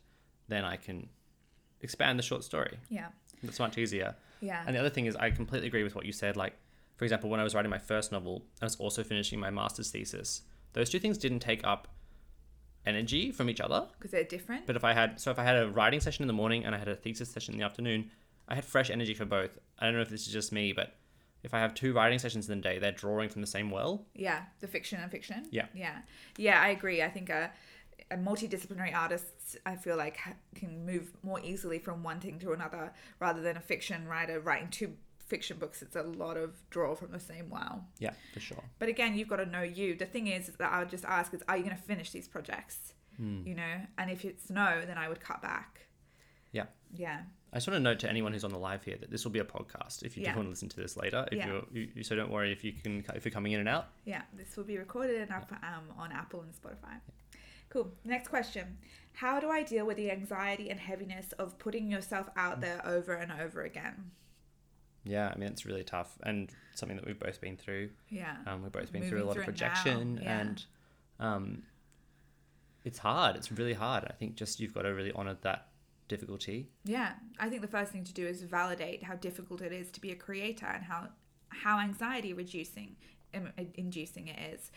then 0.50 0.66
I 0.66 0.76
can 0.76 1.08
expand 1.80 2.20
the 2.20 2.24
short 2.24 2.44
story. 2.44 2.78
Yeah. 2.90 3.08
That's 3.42 3.60
much 3.60 3.78
easier. 3.78 4.16
Yeah. 4.42 4.64
And 4.68 4.76
the 4.76 4.82
other 4.82 4.90
thing 4.90 5.06
is, 5.06 5.16
I 5.16 5.32
completely 5.32 5.68
agree 5.70 5.84
with 5.84 5.96
what 5.96 6.06
you 6.06 6.12
said. 6.12 6.36
Like, 6.36 6.58
for 6.98 7.06
example, 7.06 7.30
when 7.30 7.40
I 7.40 7.44
was 7.44 7.56
writing 7.56 7.72
my 7.72 7.78
first 7.78 8.12
novel, 8.12 8.44
I 8.62 8.66
was 8.66 8.76
also 8.76 9.02
finishing 9.02 9.40
my 9.40 9.50
master's 9.50 9.92
thesis. 9.92 10.42
Those 10.74 10.90
two 10.90 11.00
things 11.00 11.18
didn't 11.18 11.40
take 11.40 11.66
up 11.66 11.88
energy 12.86 13.32
from 13.32 13.50
each 13.50 13.62
other. 13.62 13.88
Because 13.98 14.12
they're 14.12 14.26
different. 14.26 14.68
But 14.68 14.76
if 14.76 14.84
I 14.84 14.92
had, 14.92 15.22
so 15.22 15.32
if 15.32 15.40
I 15.40 15.44
had 15.44 15.56
a 15.56 15.70
writing 15.70 16.02
session 16.02 16.24
in 16.24 16.28
the 16.28 16.34
morning 16.34 16.66
and 16.66 16.76
I 16.76 16.78
had 16.78 16.90
a 16.90 16.96
thesis 16.98 17.30
session 17.30 17.54
in 17.54 17.60
the 17.60 17.66
afternoon, 17.66 18.12
I 18.54 18.56
had 18.56 18.66
fresh 18.66 18.92
energy 18.92 19.16
for 19.16 19.26
both. 19.26 19.58
I 19.80 19.86
don't 19.86 19.96
know 19.96 20.02
if 20.02 20.10
this 20.10 20.28
is 20.28 20.32
just 20.32 20.52
me, 20.52 20.74
but 20.74 20.96
if 21.42 21.56
I 21.56 21.60
have 21.60 21.74
two 21.74 21.92
writing 21.92 22.20
sessions 22.20 22.48
in 22.48 22.60
the 22.60 22.62
day, 22.62 22.78
they're 22.78 22.92
drawing 22.92 23.30
from 23.30 23.42
the 23.42 23.48
same 23.48 23.72
well. 23.72 24.06
Yeah, 24.14 24.44
the 24.60 24.68
fiction 24.68 25.00
and 25.02 25.10
fiction. 25.10 25.48
Yeah. 25.50 25.66
yeah, 25.74 26.02
yeah. 26.38 26.62
I 26.62 26.68
agree. 26.68 27.02
I 27.02 27.10
think 27.10 27.32
a, 27.32 27.50
a 28.12 28.16
multidisciplinary 28.16 28.94
artist, 28.94 29.58
I 29.66 29.76
feel 29.76 29.98
like, 29.98 30.20
can 30.54 30.86
move 30.86 31.14
more 31.24 31.40
easily 31.44 31.80
from 31.80 32.04
one 32.04 32.20
thing 32.20 32.38
to 32.42 32.52
another, 32.52 32.94
rather 33.20 33.42
than 33.42 33.58
a 33.58 33.60
fiction 33.60 34.08
writer 34.08 34.40
writing 34.40 34.68
two 34.70 34.94
fiction 35.18 35.58
books. 35.58 35.82
It's 35.82 35.96
a 35.96 36.04
lot 36.04 36.38
of 36.38 36.52
draw 36.70 36.94
from 36.94 37.12
the 37.12 37.20
same 37.20 37.50
well. 37.50 37.88
Yeah, 37.98 38.14
for 38.36 38.40
sure. 38.40 38.64
But 38.78 38.90
again, 38.90 39.16
you've 39.16 39.30
got 39.30 39.38
to 39.38 39.48
know 39.48 39.64
you. 39.64 39.96
The 39.96 40.06
thing 40.06 40.28
is 40.28 40.52
that 40.60 40.72
I 40.72 40.78
would 40.78 40.90
just 40.90 41.06
ask 41.06 41.34
is, 41.34 41.42
are 41.48 41.58
you 41.58 41.64
going 41.64 41.76
to 41.76 41.82
finish 41.82 42.12
these 42.12 42.28
projects? 42.28 42.94
Hmm. 43.18 43.48
You 43.48 43.56
know, 43.56 43.82
and 43.98 44.12
if 44.12 44.24
it's 44.24 44.52
no, 44.52 44.84
then 44.86 45.00
I 45.00 45.10
would 45.10 45.22
cut 45.22 45.42
back. 45.42 45.88
Yeah. 46.52 46.66
Yeah. 46.94 47.22
I 47.54 47.58
just 47.58 47.68
want 47.68 47.76
to 47.78 47.84
note 47.84 48.00
to 48.00 48.10
anyone 48.10 48.34
who's 48.34 48.44
on 48.44 48.52
the 48.52 48.58
live 48.58 48.84
here 48.84 48.98
that 49.00 49.12
this 49.12 49.24
will 49.24 49.32
be 49.32 49.38
a 49.40 49.46
podcast. 49.46 50.02
If 50.04 50.18
you 50.18 50.24
Yeah. 50.24 50.32
do 50.34 50.38
want 50.38 50.48
to 50.48 50.50
listen 50.50 50.70
to 50.70 50.76
this 50.78 50.98
later, 50.98 51.28
if 51.32 51.38
Yeah. 51.38 51.48
you're 51.48 51.66
you, 51.72 51.92
you- 51.96 52.04
so 52.04 52.16
don't 52.16 52.32
worry 52.32 52.52
if 52.52 52.64
you 52.64 52.74
can 52.74 53.06
if 53.14 53.24
you're 53.26 53.32
coming 53.32 53.52
in 53.52 53.60
and 53.60 53.70
out. 53.70 53.90
Yeah, 54.06 54.24
this 54.34 54.58
will 54.58 54.64
be 54.64 54.78
recorded 54.78 55.22
and 55.22 55.32
up 55.32 55.52
um, 55.52 55.92
on 55.98 56.12
Apple 56.12 56.42
and 56.42 56.52
Spotify. 56.54 57.00
Cool. 57.70 57.94
Next 58.04 58.28
question. 58.30 58.80
How 59.14 59.40
do 59.40 59.50
I 59.52 59.62
deal 59.64 59.86
with 59.86 59.98
the 59.98 60.10
anxiety 60.10 60.70
and 60.72 60.80
heaviness 60.80 61.32
of 61.34 61.60
putting 61.60 61.92
yourself 61.92 62.28
out 62.36 62.60
there 62.62 62.82
over 62.86 63.14
and 63.14 63.32
over 63.32 63.62
again? 63.62 64.12
Yeah, 65.04 65.32
I 65.34 65.38
mean 65.38 65.50
it's 65.50 65.66
really 65.66 65.84
tough 65.84 66.18
and 66.24 66.52
something 66.74 66.98
that 66.98 67.06
we've 67.06 67.20
both 67.20 67.40
been 67.40 67.58
through. 67.58 67.92
Yeah. 68.10 68.38
Um, 68.48 68.64
we've 68.64 68.72
both 68.72 68.92
been 68.92 69.02
Moving 69.02 69.10
through 69.10 69.24
a 69.24 69.26
lot 69.28 69.38
of 69.38 69.44
through 69.44 69.54
projection 69.54 70.20
yeah. 70.24 70.40
and 70.40 70.66
um, 71.20 71.64
it's 72.84 72.98
hard. 72.98 73.36
It's 73.36 73.52
really 73.52 73.74
hard. 73.74 74.06
I 74.06 74.14
think 74.14 74.36
just 74.36 74.60
you've 74.60 74.74
got 74.74 74.84
to 74.84 74.90
really 74.94 75.12
honor 75.12 75.38
that 75.42 75.68
difficulty. 76.16 76.70
Yeah, 76.86 77.14
I 77.40 77.50
think 77.50 77.62
the 77.62 77.74
first 77.78 77.92
thing 77.92 78.04
to 78.04 78.14
do 78.14 78.26
is 78.28 78.44
validate 78.44 79.04
how 79.04 79.16
difficult 79.16 79.62
it 79.62 79.74
is 79.82 79.92
to 79.92 80.00
be 80.00 80.12
a 80.12 80.16
creator 80.16 80.70
and 80.76 80.84
how 80.84 81.10
how 81.64 81.80
anxiety 81.80 82.34
reducing 82.34 82.96
inducing 83.76 84.28
it 84.28 84.40
is. 84.54 84.72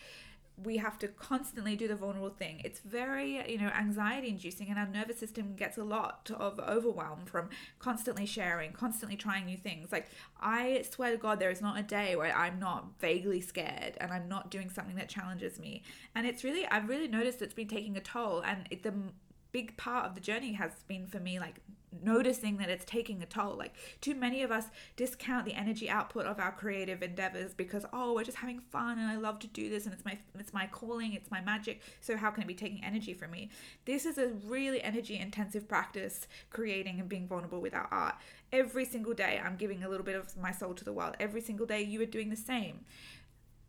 We 0.69 0.77
have 0.77 0.97
to 1.03 1.07
constantly 1.07 1.75
do 1.75 1.87
the 1.87 1.95
vulnerable 1.95 2.31
thing. 2.31 2.61
It's 2.65 2.79
very, 2.79 3.29
you 3.51 3.59
know, 3.59 3.67
anxiety 3.67 4.29
inducing, 4.29 4.69
and 4.69 4.79
our 4.79 4.87
nervous 4.87 5.19
system 5.19 5.55
gets 5.55 5.77
a 5.77 5.83
lot 5.83 6.31
of 6.35 6.59
overwhelm 6.59 7.19
from 7.25 7.49
constantly 7.77 8.25
sharing, 8.25 8.71
constantly 8.71 9.17
trying 9.17 9.45
new 9.45 9.57
things. 9.57 9.91
Like, 9.91 10.07
I 10.41 10.83
swear 10.89 11.11
to 11.11 11.17
God, 11.17 11.39
there 11.39 11.51
is 11.51 11.61
not 11.61 11.77
a 11.77 11.83
day 11.83 12.15
where 12.15 12.35
I'm 12.35 12.57
not 12.57 12.99
vaguely 12.99 13.39
scared 13.39 13.93
and 14.01 14.11
I'm 14.11 14.27
not 14.27 14.49
doing 14.49 14.71
something 14.71 14.95
that 14.95 15.09
challenges 15.09 15.59
me. 15.59 15.83
And 16.15 16.25
it's 16.25 16.43
really, 16.43 16.65
I've 16.65 16.89
really 16.89 17.07
noticed 17.07 17.43
it's 17.43 17.53
been 17.53 17.67
taking 17.67 17.95
a 17.95 18.01
toll, 18.01 18.41
and 18.41 18.67
it, 18.71 18.81
the 18.81 18.93
big 19.51 19.77
part 19.77 20.05
of 20.05 20.15
the 20.15 20.21
journey 20.21 20.53
has 20.53 20.71
been 20.87 21.07
for 21.07 21.19
me 21.19 21.39
like 21.39 21.61
noticing 22.03 22.57
that 22.57 22.69
it's 22.69 22.85
taking 22.85 23.21
a 23.21 23.25
toll. 23.25 23.55
Like 23.55 23.73
too 24.01 24.15
many 24.15 24.43
of 24.43 24.51
us 24.51 24.65
discount 24.95 25.45
the 25.45 25.53
energy 25.53 25.89
output 25.89 26.25
of 26.25 26.39
our 26.39 26.51
creative 26.51 27.01
endeavors 27.01 27.53
because 27.53 27.85
oh 27.93 28.13
we're 28.13 28.23
just 28.23 28.37
having 28.37 28.59
fun 28.59 28.99
and 28.99 29.09
I 29.09 29.15
love 29.15 29.39
to 29.39 29.47
do 29.47 29.69
this 29.69 29.85
and 29.85 29.93
it's 29.93 30.05
my 30.05 30.17
it's 30.37 30.53
my 30.53 30.67
calling 30.67 31.13
it's 31.13 31.31
my 31.31 31.41
magic 31.41 31.81
so 32.01 32.17
how 32.17 32.31
can 32.31 32.43
it 32.43 32.47
be 32.47 32.53
taking 32.53 32.83
energy 32.83 33.13
from 33.13 33.31
me? 33.31 33.49
This 33.85 34.05
is 34.05 34.17
a 34.17 34.27
really 34.45 34.81
energy 34.81 35.17
intensive 35.17 35.67
practice 35.67 36.27
creating 36.49 36.99
and 36.99 37.09
being 37.09 37.27
vulnerable 37.27 37.61
with 37.61 37.73
our 37.73 37.87
art. 37.91 38.15
Every 38.51 38.85
single 38.85 39.13
day 39.13 39.41
I'm 39.43 39.55
giving 39.55 39.83
a 39.83 39.89
little 39.89 40.05
bit 40.05 40.15
of 40.15 40.35
my 40.37 40.51
soul 40.51 40.73
to 40.73 40.85
the 40.85 40.93
world. 40.93 41.15
Every 41.19 41.41
single 41.41 41.65
day 41.65 41.81
you 41.81 42.01
are 42.01 42.05
doing 42.05 42.29
the 42.29 42.35
same 42.35 42.81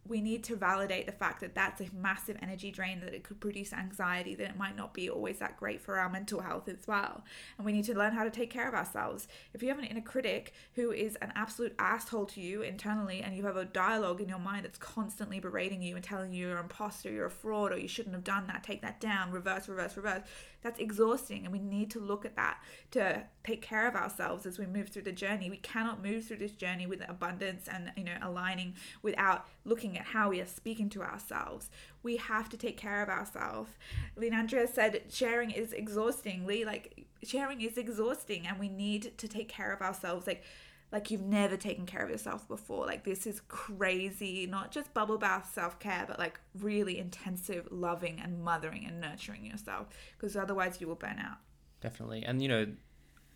we 0.08 0.20
need 0.20 0.42
to 0.44 0.56
validate 0.56 1.06
the 1.06 1.12
fact 1.12 1.40
that 1.40 1.54
that's 1.54 1.80
a 1.80 1.88
massive 1.94 2.36
energy 2.42 2.70
drain, 2.70 3.00
that 3.00 3.14
it 3.14 3.24
could 3.24 3.40
produce 3.40 3.72
anxiety, 3.72 4.34
that 4.34 4.50
it 4.50 4.56
might 4.56 4.76
not 4.76 4.94
be 4.94 5.10
always 5.10 5.38
that 5.38 5.56
great 5.56 5.80
for 5.80 5.98
our 5.98 6.08
mental 6.08 6.40
health 6.40 6.68
as 6.68 6.86
well. 6.86 7.24
And 7.56 7.66
we 7.66 7.72
need 7.72 7.84
to 7.84 7.94
learn 7.94 8.12
how 8.12 8.24
to 8.24 8.30
take 8.30 8.50
care 8.50 8.68
of 8.68 8.74
ourselves. 8.74 9.28
If 9.54 9.62
you 9.62 9.68
have 9.68 9.78
an 9.78 9.84
inner 9.84 10.00
critic 10.00 10.52
who 10.74 10.90
is 10.90 11.16
an 11.16 11.32
absolute 11.34 11.74
asshole 11.78 12.26
to 12.26 12.40
you 12.40 12.62
internally, 12.62 13.22
and 13.22 13.36
you 13.36 13.44
have 13.44 13.56
a 13.56 13.64
dialogue 13.64 14.20
in 14.20 14.28
your 14.28 14.38
mind 14.38 14.64
that's 14.64 14.78
constantly 14.78 15.40
berating 15.40 15.82
you 15.82 15.94
and 15.94 16.04
telling 16.04 16.32
you 16.32 16.48
you're 16.48 16.56
an 16.56 16.64
imposter, 16.64 17.10
you're 17.10 17.26
a 17.26 17.30
fraud, 17.30 17.72
or 17.72 17.78
you 17.78 17.88
shouldn't 17.88 18.14
have 18.14 18.24
done 18.24 18.46
that, 18.46 18.62
take 18.62 18.82
that 18.82 19.00
down, 19.00 19.30
reverse, 19.30 19.68
reverse, 19.68 19.96
reverse, 19.96 20.22
that's 20.62 20.80
exhausting. 20.80 21.44
And 21.44 21.52
we 21.52 21.58
need 21.58 21.90
to 21.92 22.00
look 22.00 22.24
at 22.24 22.36
that 22.36 22.58
to 22.92 23.24
take 23.44 23.62
care 23.62 23.86
of 23.86 23.94
ourselves 23.94 24.46
as 24.46 24.58
we 24.58 24.66
move 24.66 24.88
through 24.88 25.02
the 25.02 25.12
journey. 25.12 25.50
We 25.50 25.58
cannot 25.58 26.02
move 26.02 26.24
through 26.24 26.38
this 26.38 26.52
journey 26.52 26.86
with 26.86 27.02
abundance 27.08 27.68
and, 27.68 27.92
you 27.96 28.04
know, 28.04 28.16
aligning 28.20 28.74
without 29.02 29.46
looking 29.64 29.96
at 29.96 30.06
how 30.06 30.30
we 30.30 30.40
are 30.40 30.46
speaking 30.46 30.88
to 30.90 31.02
ourselves. 31.02 31.70
We 32.02 32.16
have 32.16 32.48
to 32.50 32.56
take 32.56 32.76
care 32.76 33.02
of 33.02 33.08
ourselves. 33.08 33.70
Leandra 34.18 34.68
said 34.68 35.02
sharing 35.10 35.50
is 35.50 35.72
exhausting. 35.72 36.46
Lee, 36.46 36.64
like 36.64 37.06
sharing 37.22 37.60
is 37.60 37.78
exhausting 37.78 38.46
and 38.46 38.58
we 38.58 38.68
need 38.68 39.16
to 39.18 39.28
take 39.28 39.48
care 39.48 39.72
of 39.72 39.80
ourselves. 39.80 40.26
Like 40.26 40.42
like 40.90 41.10
you've 41.10 41.22
never 41.22 41.56
taken 41.56 41.86
care 41.86 42.02
of 42.02 42.10
yourself 42.10 42.48
before. 42.48 42.86
Like 42.86 43.04
this 43.04 43.26
is 43.26 43.40
crazy, 43.48 44.46
not 44.46 44.70
just 44.70 44.94
bubble 44.94 45.18
bath 45.18 45.50
self-care, 45.52 46.04
but 46.08 46.18
like 46.18 46.40
really 46.58 46.98
intensive 46.98 47.68
loving 47.70 48.20
and 48.22 48.42
mothering 48.42 48.86
and 48.86 49.00
nurturing 49.00 49.44
yourself 49.44 49.88
because 50.16 50.36
otherwise 50.36 50.80
you 50.80 50.86
will 50.86 50.94
burn 50.94 51.18
out. 51.18 51.38
Definitely. 51.80 52.24
And, 52.24 52.42
you 52.42 52.48
know, 52.48 52.66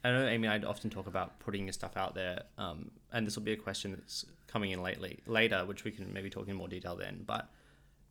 I 0.04 0.10
know, 0.10 0.26
Amy, 0.26 0.48
I'd 0.48 0.64
often 0.64 0.90
talk 0.90 1.06
about 1.06 1.38
putting 1.38 1.66
your 1.66 1.72
stuff 1.72 1.96
out 1.96 2.14
there. 2.14 2.42
Um, 2.58 2.90
and 3.12 3.26
this 3.26 3.36
will 3.36 3.44
be 3.44 3.52
a 3.52 3.56
question 3.56 3.92
that's 3.92 4.24
coming 4.46 4.72
in 4.72 4.82
lately, 4.82 5.20
later, 5.26 5.64
which 5.64 5.84
we 5.84 5.90
can 5.90 6.12
maybe 6.12 6.28
talk 6.30 6.48
in 6.48 6.56
more 6.56 6.68
detail 6.68 6.96
then. 6.96 7.22
But 7.24 7.48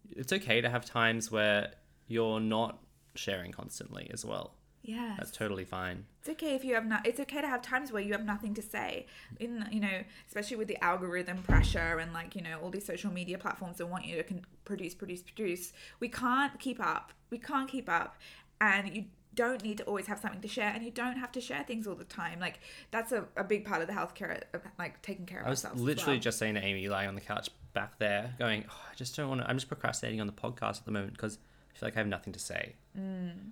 it's 0.10 0.32
okay 0.32 0.62
to 0.62 0.70
have 0.70 0.86
times 0.86 1.32
where 1.32 1.74
you're 2.08 2.40
not 2.40 2.80
sharing 3.16 3.52
constantly 3.52 4.10
as 4.14 4.24
well. 4.24 4.54
Yeah. 4.84 5.16
That's 5.18 5.32
totally 5.32 5.66
fine. 5.66 6.06
It's 6.20 6.30
okay 6.30 6.56
if 6.56 6.64
you 6.64 6.74
have 6.76 6.86
not. 6.86 7.06
It's 7.06 7.20
okay 7.20 7.42
to 7.42 7.48
have 7.48 7.62
times 7.62 7.92
where 7.92 8.02
you 8.02 8.14
have 8.14 8.26
nothing 8.26 8.54
to 8.56 8.62
say. 8.62 9.06
In 9.40 9.68
you 9.72 9.80
know, 9.80 10.04
especially 10.28 10.58
with 10.58 10.68
the 10.68 10.84
algorithm 10.84 11.44
pressure 11.44 12.00
and 12.00 12.14
like 12.14 12.36
you 12.36 12.42
know 12.42 12.60
all 12.62 12.70
these 12.70 12.86
social 12.86 13.12
media 13.12 13.38
platforms 13.38 13.78
that 13.78 13.88
want 13.88 14.06
you 14.06 14.18
to 14.18 14.24
con- 14.24 14.46
produce, 14.66 14.96
produce, 14.96 15.22
produce. 15.22 15.74
We 16.00 16.10
can't 16.10 16.60
keep 16.60 16.80
up. 16.80 17.12
We 17.30 17.38
can't 17.38 17.70
keep 17.70 17.90
up, 17.90 18.18
and 18.60 18.96
you 18.96 19.06
don't 19.34 19.64
need 19.64 19.78
to 19.78 19.84
always 19.86 20.08
have 20.08 20.20
something 20.20 20.42
to 20.42 20.48
share, 20.48 20.72
and 20.74 20.84
you 20.84 20.92
don't 20.92 21.18
have 21.18 21.32
to 21.34 21.42
share 21.42 21.64
things 21.64 21.88
all 21.88 21.96
the 21.96 22.04
time. 22.04 22.40
Like 22.40 22.60
that's 22.92 23.12
a, 23.12 23.26
a 23.38 23.44
big 23.44 23.66
part 23.66 23.82
of 23.82 23.88
the 23.88 23.94
healthcare, 23.94 24.42
of, 24.54 24.62
like 24.78 25.02
taking 25.02 25.26
care 25.26 25.42
of 25.42 25.48
I 25.48 25.50
was 25.50 25.66
literally 25.76 26.16
well. 26.16 26.22
just 26.22 26.38
saying 26.38 26.56
to 26.56 26.64
Amy, 26.64 26.88
lying 26.90 27.08
on 27.08 27.16
the 27.16 27.22
couch 27.22 27.50
back 27.74 27.98
there, 28.00 28.34
going, 28.38 28.66
oh, 28.70 28.82
I 28.92 28.96
just 28.96 29.16
don't 29.16 29.30
want 29.30 29.42
to, 29.42 29.50
I'm 29.50 29.58
just 29.58 29.68
procrastinating 29.68 30.20
on 30.20 30.28
the 30.28 30.34
podcast 30.34 30.80
at 30.80 30.86
the 30.86 30.92
moment 30.92 31.14
because 31.14 31.38
I 31.74 31.78
feel 31.80 31.88
like 31.88 31.96
I 31.96 32.00
have 32.00 32.08
nothing 32.08 32.34
to 32.34 32.40
say. 32.40 32.76
Mm. 32.98 33.52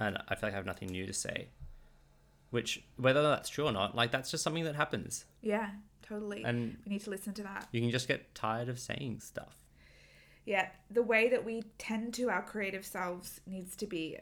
And 0.00 0.18
I 0.28 0.34
feel 0.34 0.48
like 0.48 0.54
I 0.54 0.56
have 0.56 0.66
nothing 0.66 0.88
new 0.88 1.06
to 1.06 1.12
say. 1.12 1.48
Which, 2.50 2.82
whether 2.96 3.22
that's 3.22 3.48
true 3.48 3.66
or 3.66 3.72
not, 3.72 3.94
like 3.94 4.10
that's 4.10 4.30
just 4.30 4.42
something 4.42 4.64
that 4.64 4.74
happens. 4.74 5.24
yeah, 5.40 5.70
totally. 6.02 6.42
And 6.42 6.78
we 6.84 6.94
need 6.94 7.02
to 7.02 7.10
listen 7.10 7.32
to 7.34 7.42
that. 7.44 7.68
you 7.70 7.80
can 7.80 7.90
just 7.90 8.08
get 8.08 8.34
tired 8.34 8.68
of 8.68 8.80
saying 8.80 9.20
stuff. 9.20 9.56
Yeah, 10.44 10.68
the 10.90 11.02
way 11.02 11.28
that 11.28 11.44
we 11.44 11.62
tend 11.78 12.14
to 12.14 12.28
our 12.28 12.42
creative 12.42 12.84
selves 12.84 13.40
needs 13.46 13.76
to 13.76 13.86
be 13.86 14.16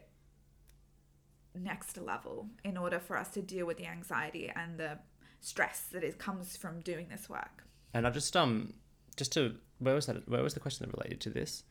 next 1.55 1.97
level 1.97 2.47
in 2.63 2.77
order 2.77 2.99
for 2.99 3.17
us 3.17 3.29
to 3.29 3.41
deal 3.41 3.65
with 3.65 3.77
the 3.77 3.87
anxiety 3.87 4.51
and 4.55 4.77
the 4.77 4.99
stress 5.39 5.85
that 5.91 6.03
it 6.03 6.19
comes 6.19 6.55
from 6.55 6.81
doing 6.81 7.07
this 7.09 7.29
work. 7.29 7.63
And 7.95 8.05
I've 8.05 8.13
just, 8.13 8.35
um, 8.37 8.73
just 9.15 9.31
to, 9.33 9.55
where 9.79 9.95
was 9.95 10.05
that, 10.05 10.27
where 10.29 10.43
was 10.43 10.53
the 10.53 10.59
question 10.59 10.85
that 10.85 10.95
related 10.95 11.19
to 11.21 11.29
this? 11.31 11.63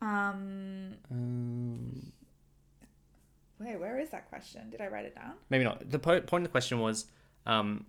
Um, 0.00 0.94
Um, 1.10 2.12
wait, 3.60 3.78
where 3.80 3.98
is 3.98 4.10
that 4.10 4.28
question? 4.28 4.70
Did 4.70 4.80
I 4.80 4.88
write 4.88 5.04
it 5.06 5.14
down? 5.14 5.32
maybe 5.50 5.64
not. 5.64 5.90
The 5.90 5.98
po- 5.98 6.20
point 6.20 6.42
of 6.44 6.48
the 6.48 6.52
question 6.52 6.80
was, 6.80 7.06
um, 7.46 7.86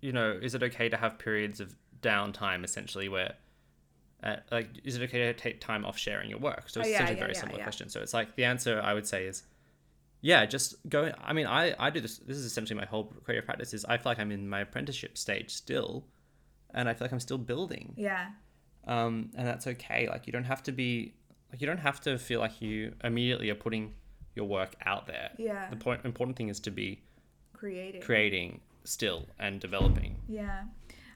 you 0.00 0.12
know, 0.12 0.30
is 0.40 0.54
it 0.54 0.62
okay 0.62 0.88
to 0.88 0.96
have 0.96 1.18
periods 1.18 1.60
of 1.60 1.74
downtime 2.00 2.64
essentially 2.64 3.08
where, 3.08 3.34
uh, 4.22 4.36
like, 4.50 4.68
is 4.84 4.96
it 4.96 5.02
okay 5.02 5.18
to 5.18 5.34
take 5.34 5.60
time 5.60 5.84
off 5.84 5.98
sharing 5.98 6.30
your 6.30 6.38
work? 6.38 6.64
So 6.68 6.80
Oh, 6.80 6.82
it's 6.82 6.90
yeah, 6.90 6.96
essentially 6.96 7.14
a 7.14 7.16
yeah, 7.18 7.24
very 7.24 7.34
yeah, 7.34 7.40
similar 7.40 7.62
question. 7.62 7.88
So 7.88 8.00
it's 8.00 8.14
like 8.14 8.36
the 8.36 8.44
answer 8.44 8.80
I 8.82 8.94
would 8.94 9.06
say 9.06 9.24
is, 9.26 9.42
yeah, 10.20 10.44
just 10.46 10.74
go. 10.88 11.12
I 11.22 11.32
mean, 11.32 11.46
I 11.46 11.74
I 11.78 11.90
do 11.90 12.00
this. 12.00 12.18
This 12.18 12.36
is 12.36 12.44
essentially 12.44 12.78
my 12.78 12.86
whole 12.86 13.04
creative 13.24 13.44
practice. 13.44 13.72
Is 13.72 13.84
I 13.84 13.96
feel 13.98 14.10
like 14.10 14.18
I'm 14.18 14.32
in 14.32 14.48
my 14.48 14.60
apprenticeship 14.60 15.16
stage 15.16 15.50
still, 15.54 16.04
and 16.74 16.88
I 16.88 16.94
feel 16.94 17.04
like 17.04 17.12
I'm 17.12 17.20
still 17.20 17.38
building. 17.38 17.94
Yeah. 17.96 18.30
um, 18.86 19.30
and 19.36 19.46
that's 19.46 19.66
okay. 19.68 20.08
Like 20.08 20.26
you 20.26 20.32
don't 20.32 20.44
have 20.44 20.62
to 20.64 20.72
be 20.72 21.14
like 21.50 21.60
you 21.60 21.66
don't 21.66 21.78
have 21.78 22.00
to 22.02 22.18
feel 22.18 22.40
like 22.40 22.60
you 22.60 22.94
immediately 23.02 23.50
are 23.50 23.54
putting 23.54 23.94
your 24.34 24.46
work 24.46 24.74
out 24.84 25.06
there. 25.06 25.30
Yeah. 25.36 25.68
The 25.70 25.76
point 25.76 26.04
important 26.04 26.36
thing 26.36 26.48
is 26.48 26.60
to 26.60 26.70
be 26.70 27.00
creating 27.52 28.02
creating 28.02 28.60
still 28.84 29.26
and 29.38 29.60
developing. 29.60 30.16
Yeah. 30.28 30.62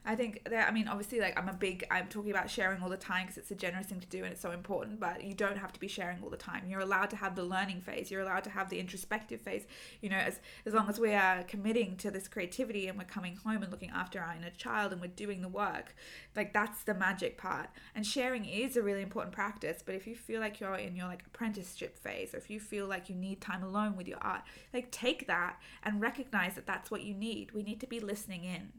I 0.05 0.15
think 0.15 0.43
that, 0.49 0.67
I 0.67 0.71
mean, 0.71 0.89
obviously, 0.89 1.21
like, 1.21 1.39
I'm 1.39 1.47
a 1.47 1.53
big, 1.53 1.85
I'm 1.89 2.07
talking 2.07 2.29
about 2.29 2.49
sharing 2.49 2.81
all 2.81 2.89
the 2.89 2.97
time 2.97 3.25
because 3.25 3.37
it's 3.37 3.51
a 3.51 3.55
generous 3.55 3.87
thing 3.87 4.01
to 4.01 4.07
do 4.07 4.23
and 4.23 4.33
it's 4.33 4.41
so 4.41 4.51
important, 4.51 4.99
but 4.99 5.23
you 5.23 5.33
don't 5.33 5.57
have 5.57 5.71
to 5.71 5.79
be 5.79 5.87
sharing 5.87 6.21
all 6.21 6.29
the 6.29 6.35
time. 6.35 6.67
You're 6.67 6.81
allowed 6.81 7.09
to 7.11 7.15
have 7.15 7.37
the 7.37 7.43
learning 7.43 7.79
phase. 7.79 8.11
You're 8.11 8.21
allowed 8.21 8.43
to 8.43 8.49
have 8.49 8.69
the 8.69 8.79
introspective 8.79 9.39
phase. 9.39 9.65
You 10.01 10.09
know, 10.09 10.17
as, 10.17 10.41
as 10.65 10.73
long 10.73 10.89
as 10.89 10.99
we 10.99 11.13
are 11.13 11.43
committing 11.43 11.95
to 11.97 12.11
this 12.11 12.27
creativity 12.27 12.87
and 12.87 12.97
we're 12.97 13.05
coming 13.05 13.37
home 13.37 13.63
and 13.63 13.71
looking 13.71 13.91
after 13.91 14.19
our 14.19 14.35
inner 14.35 14.49
child 14.49 14.91
and 14.91 14.99
we're 14.99 15.07
doing 15.07 15.41
the 15.41 15.47
work, 15.47 15.95
like, 16.35 16.51
that's 16.51 16.83
the 16.83 16.93
magic 16.93 17.37
part. 17.37 17.69
And 17.95 18.05
sharing 18.05 18.43
is 18.43 18.75
a 18.75 18.81
really 18.81 19.03
important 19.03 19.33
practice, 19.33 19.81
but 19.85 19.95
if 19.95 20.05
you 20.05 20.15
feel 20.15 20.41
like 20.41 20.59
you're 20.59 20.75
in 20.75 20.97
your, 20.97 21.07
like, 21.07 21.23
apprenticeship 21.25 21.97
phase 21.97 22.33
or 22.33 22.37
if 22.37 22.49
you 22.49 22.59
feel 22.59 22.87
like 22.87 23.07
you 23.07 23.15
need 23.15 23.39
time 23.39 23.63
alone 23.63 23.95
with 23.95 24.09
your 24.09 24.19
art, 24.21 24.41
like, 24.73 24.91
take 24.91 25.27
that 25.27 25.61
and 25.81 26.01
recognize 26.01 26.55
that 26.55 26.67
that's 26.67 26.91
what 26.91 27.03
you 27.03 27.13
need. 27.13 27.53
We 27.53 27.63
need 27.63 27.79
to 27.79 27.87
be 27.87 28.01
listening 28.01 28.43
in 28.43 28.73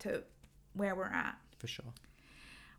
to 0.00 0.22
where 0.74 0.94
we're 0.94 1.04
at. 1.04 1.36
For 1.58 1.66
sure. 1.66 1.92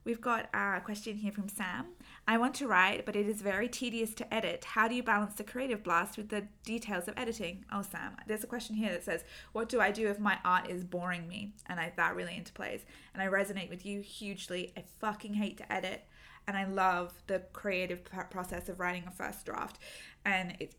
We've 0.04 0.22
got 0.22 0.50
a 0.54 0.82
question 0.86 1.18
here 1.18 1.32
from 1.32 1.50
Sam. 1.50 1.88
I 2.28 2.38
want 2.38 2.54
to 2.56 2.68
write, 2.68 3.08
but 3.08 3.16
it 3.16 3.28
is 3.28 3.42
very 3.42 3.68
tedious 3.68 4.14
to 4.16 4.32
edit. 4.32 4.64
How 4.64 4.88
do 4.88 4.94
you 4.94 5.02
balance 5.02 5.34
the 5.34 5.44
creative 5.44 5.82
blast 5.84 6.16
with 6.16 6.30
the 6.30 6.48
details 6.64 7.08
of 7.08 7.16
editing? 7.18 7.66
Oh, 7.72 7.82
Sam, 7.82 8.16
there's 8.28 8.44
a 8.44 8.48
question 8.48 8.76
here 8.76 8.92
that 8.92 9.04
says, 9.04 9.24
"What 9.52 9.68
do 9.68 9.82
I 9.82 9.90
do 9.90 10.08
if 10.08 10.20
my 10.20 10.38
art 10.46 10.70
is 10.70 10.84
boring 10.84 11.28
me?" 11.28 11.56
And 11.66 11.80
I, 11.80 11.92
that 11.98 12.16
really 12.16 12.34
interplays, 12.34 12.82
and 13.16 13.24
I 13.24 13.26
resonate 13.26 13.72
with 13.72 13.84
you 13.84 14.02
hugely. 14.02 14.74
I 14.78 14.84
fucking 15.00 15.34
hate 15.34 15.58
to 15.58 15.74
edit, 15.74 16.06
and 16.48 16.56
I 16.56 16.66
love 16.66 17.24
the 17.26 17.40
creative 17.52 18.04
process 18.30 18.70
of 18.70 18.80
writing 18.80 19.06
a 19.08 19.12
first 19.12 19.44
draft, 19.44 19.80
and 20.24 20.56
it's 20.60 20.76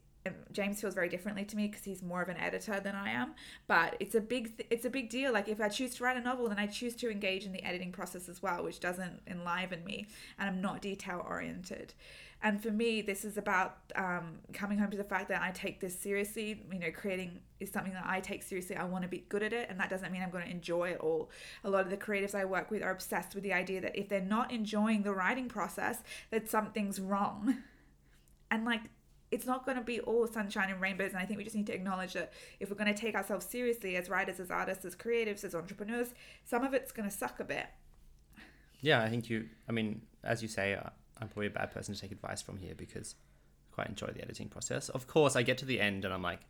James 0.53 0.81
feels 0.81 0.95
very 0.95 1.09
differently 1.09 1.45
to 1.45 1.57
me 1.57 1.69
because 1.69 1.85
he's 1.85 2.03
more 2.03 2.23
of 2.23 2.29
an 2.29 2.37
editor 2.37 2.81
than 2.81 2.95
I 2.95 3.11
am. 3.11 3.35
But 3.67 3.97
it's 4.01 4.15
a 4.15 4.21
big 4.21 4.57
th- 4.57 4.69
it's 4.71 4.85
a 4.85 4.91
big 4.91 5.11
deal. 5.11 5.33
Like 5.33 5.49
if 5.49 5.61
I 5.61 5.69
choose 5.69 5.95
to 5.97 6.05
write 6.05 6.17
a 6.17 6.21
novel, 6.21 6.49
then 6.49 6.59
I 6.59 6.67
choose 6.67 6.95
to 6.97 7.11
engage 7.11 7.45
in 7.45 7.53
the 7.53 7.63
editing 7.65 7.93
process 7.93 8.29
as 8.29 8.43
well, 8.43 8.63
which 8.63 8.81
doesn't 8.81 9.21
enliven 9.27 9.85
me, 9.85 10.07
and 10.39 10.49
I'm 10.49 10.61
not 10.61 10.81
detail 10.81 11.25
oriented. 11.29 11.95
And 12.43 12.63
for 12.63 12.71
me, 12.71 13.01
this 13.01 13.25
is 13.25 13.39
about 13.39 13.79
um, 13.95 14.39
coming 14.53 14.79
home 14.79 14.91
to 14.91 14.97
the 14.97 15.05
fact 15.05 15.29
that 15.31 15.41
I 15.43 15.51
take 15.53 15.81
this 15.81 15.99
seriously. 15.99 16.63
You 16.71 16.79
know, 16.79 16.91
creating 16.93 17.41
is 17.61 17.71
something 17.71 17.95
that 17.95 18.05
I 18.07 18.21
take 18.21 18.43
seriously. 18.43 18.77
I 18.77 18.85
want 18.85 19.03
to 19.03 19.09
be 19.09 19.25
good 19.29 19.43
at 19.43 19.53
it, 19.53 19.69
and 19.71 19.81
that 19.81 19.89
doesn't 19.89 20.13
mean 20.13 20.23
I'm 20.23 20.31
going 20.31 20.45
to 20.45 20.51
enjoy 20.51 20.91
it 20.91 21.01
all. 21.01 21.31
A 21.65 21.71
lot 21.71 21.85
of 21.85 21.91
the 21.91 21.97
creatives 21.97 22.35
I 22.35 22.45
work 22.45 22.71
with 22.71 22.83
are 22.83 22.91
obsessed 22.91 23.35
with 23.35 23.43
the 23.43 23.55
idea 23.55 23.81
that 23.81 23.97
if 23.99 24.09
they're 24.09 24.21
not 24.21 24.53
enjoying 24.53 25.03
the 25.03 25.13
writing 25.13 25.49
process, 25.49 26.03
that 26.31 26.49
something's 26.49 27.01
wrong. 27.01 27.59
And 28.49 28.65
like 28.65 28.83
it's 29.31 29.47
not 29.47 29.65
going 29.65 29.77
to 29.77 29.83
be 29.83 30.01
all 30.01 30.27
sunshine 30.27 30.71
and 30.71 30.81
rainbows. 30.81 31.11
And 31.11 31.19
I 31.19 31.25
think 31.25 31.39
we 31.39 31.45
just 31.45 31.57
need 31.57 31.67
to 31.67 31.75
acknowledge 31.75 32.13
that 32.13 32.33
if 32.61 32.71
we're 32.71 32.77
going 32.77 32.93
to 32.93 33.01
take 33.01 33.15
ourselves 33.15 33.47
seriously 33.47 33.97
as 33.97 34.09
writers, 34.09 34.41
as 34.41 34.51
artists, 34.51 34.85
as 34.85 34.95
creatives, 34.95 35.45
as 35.45 35.55
entrepreneurs, 35.55 36.15
some 36.45 36.65
of 36.65 36.75
it's 36.75 36.93
going 36.93 37.09
to 37.09 37.15
suck 37.15 37.41
a 37.41 37.45
bit. 37.45 37.67
Yeah, 38.81 39.03
I 39.03 39.09
think 39.09 39.29
you. 39.29 39.49
I 39.69 39.73
mean, 39.73 40.03
as 40.23 40.43
you 40.43 40.49
say, 40.49 40.75
uh, 40.75 40.91
I'm 41.21 41.29
probably 41.29 41.47
a 41.47 41.51
bad 41.51 41.73
person 41.73 41.95
to 41.95 42.01
take 42.01 42.13
advice 42.13 42.43
from 42.43 42.59
here 42.59 42.75
because 42.77 43.15
I 43.71 43.75
quite 43.75 43.89
enjoy 43.89 44.09
the 44.09 44.23
editing 44.23 44.49
process. 44.49 44.89
Of 44.91 45.07
course, 45.07 45.35
I 45.35 45.43
get 45.43 45.59
to 45.59 45.65
the 45.65 45.81
end 45.81 46.05
and 46.05 46.13
I'm 46.13 46.23
like, 46.23 46.41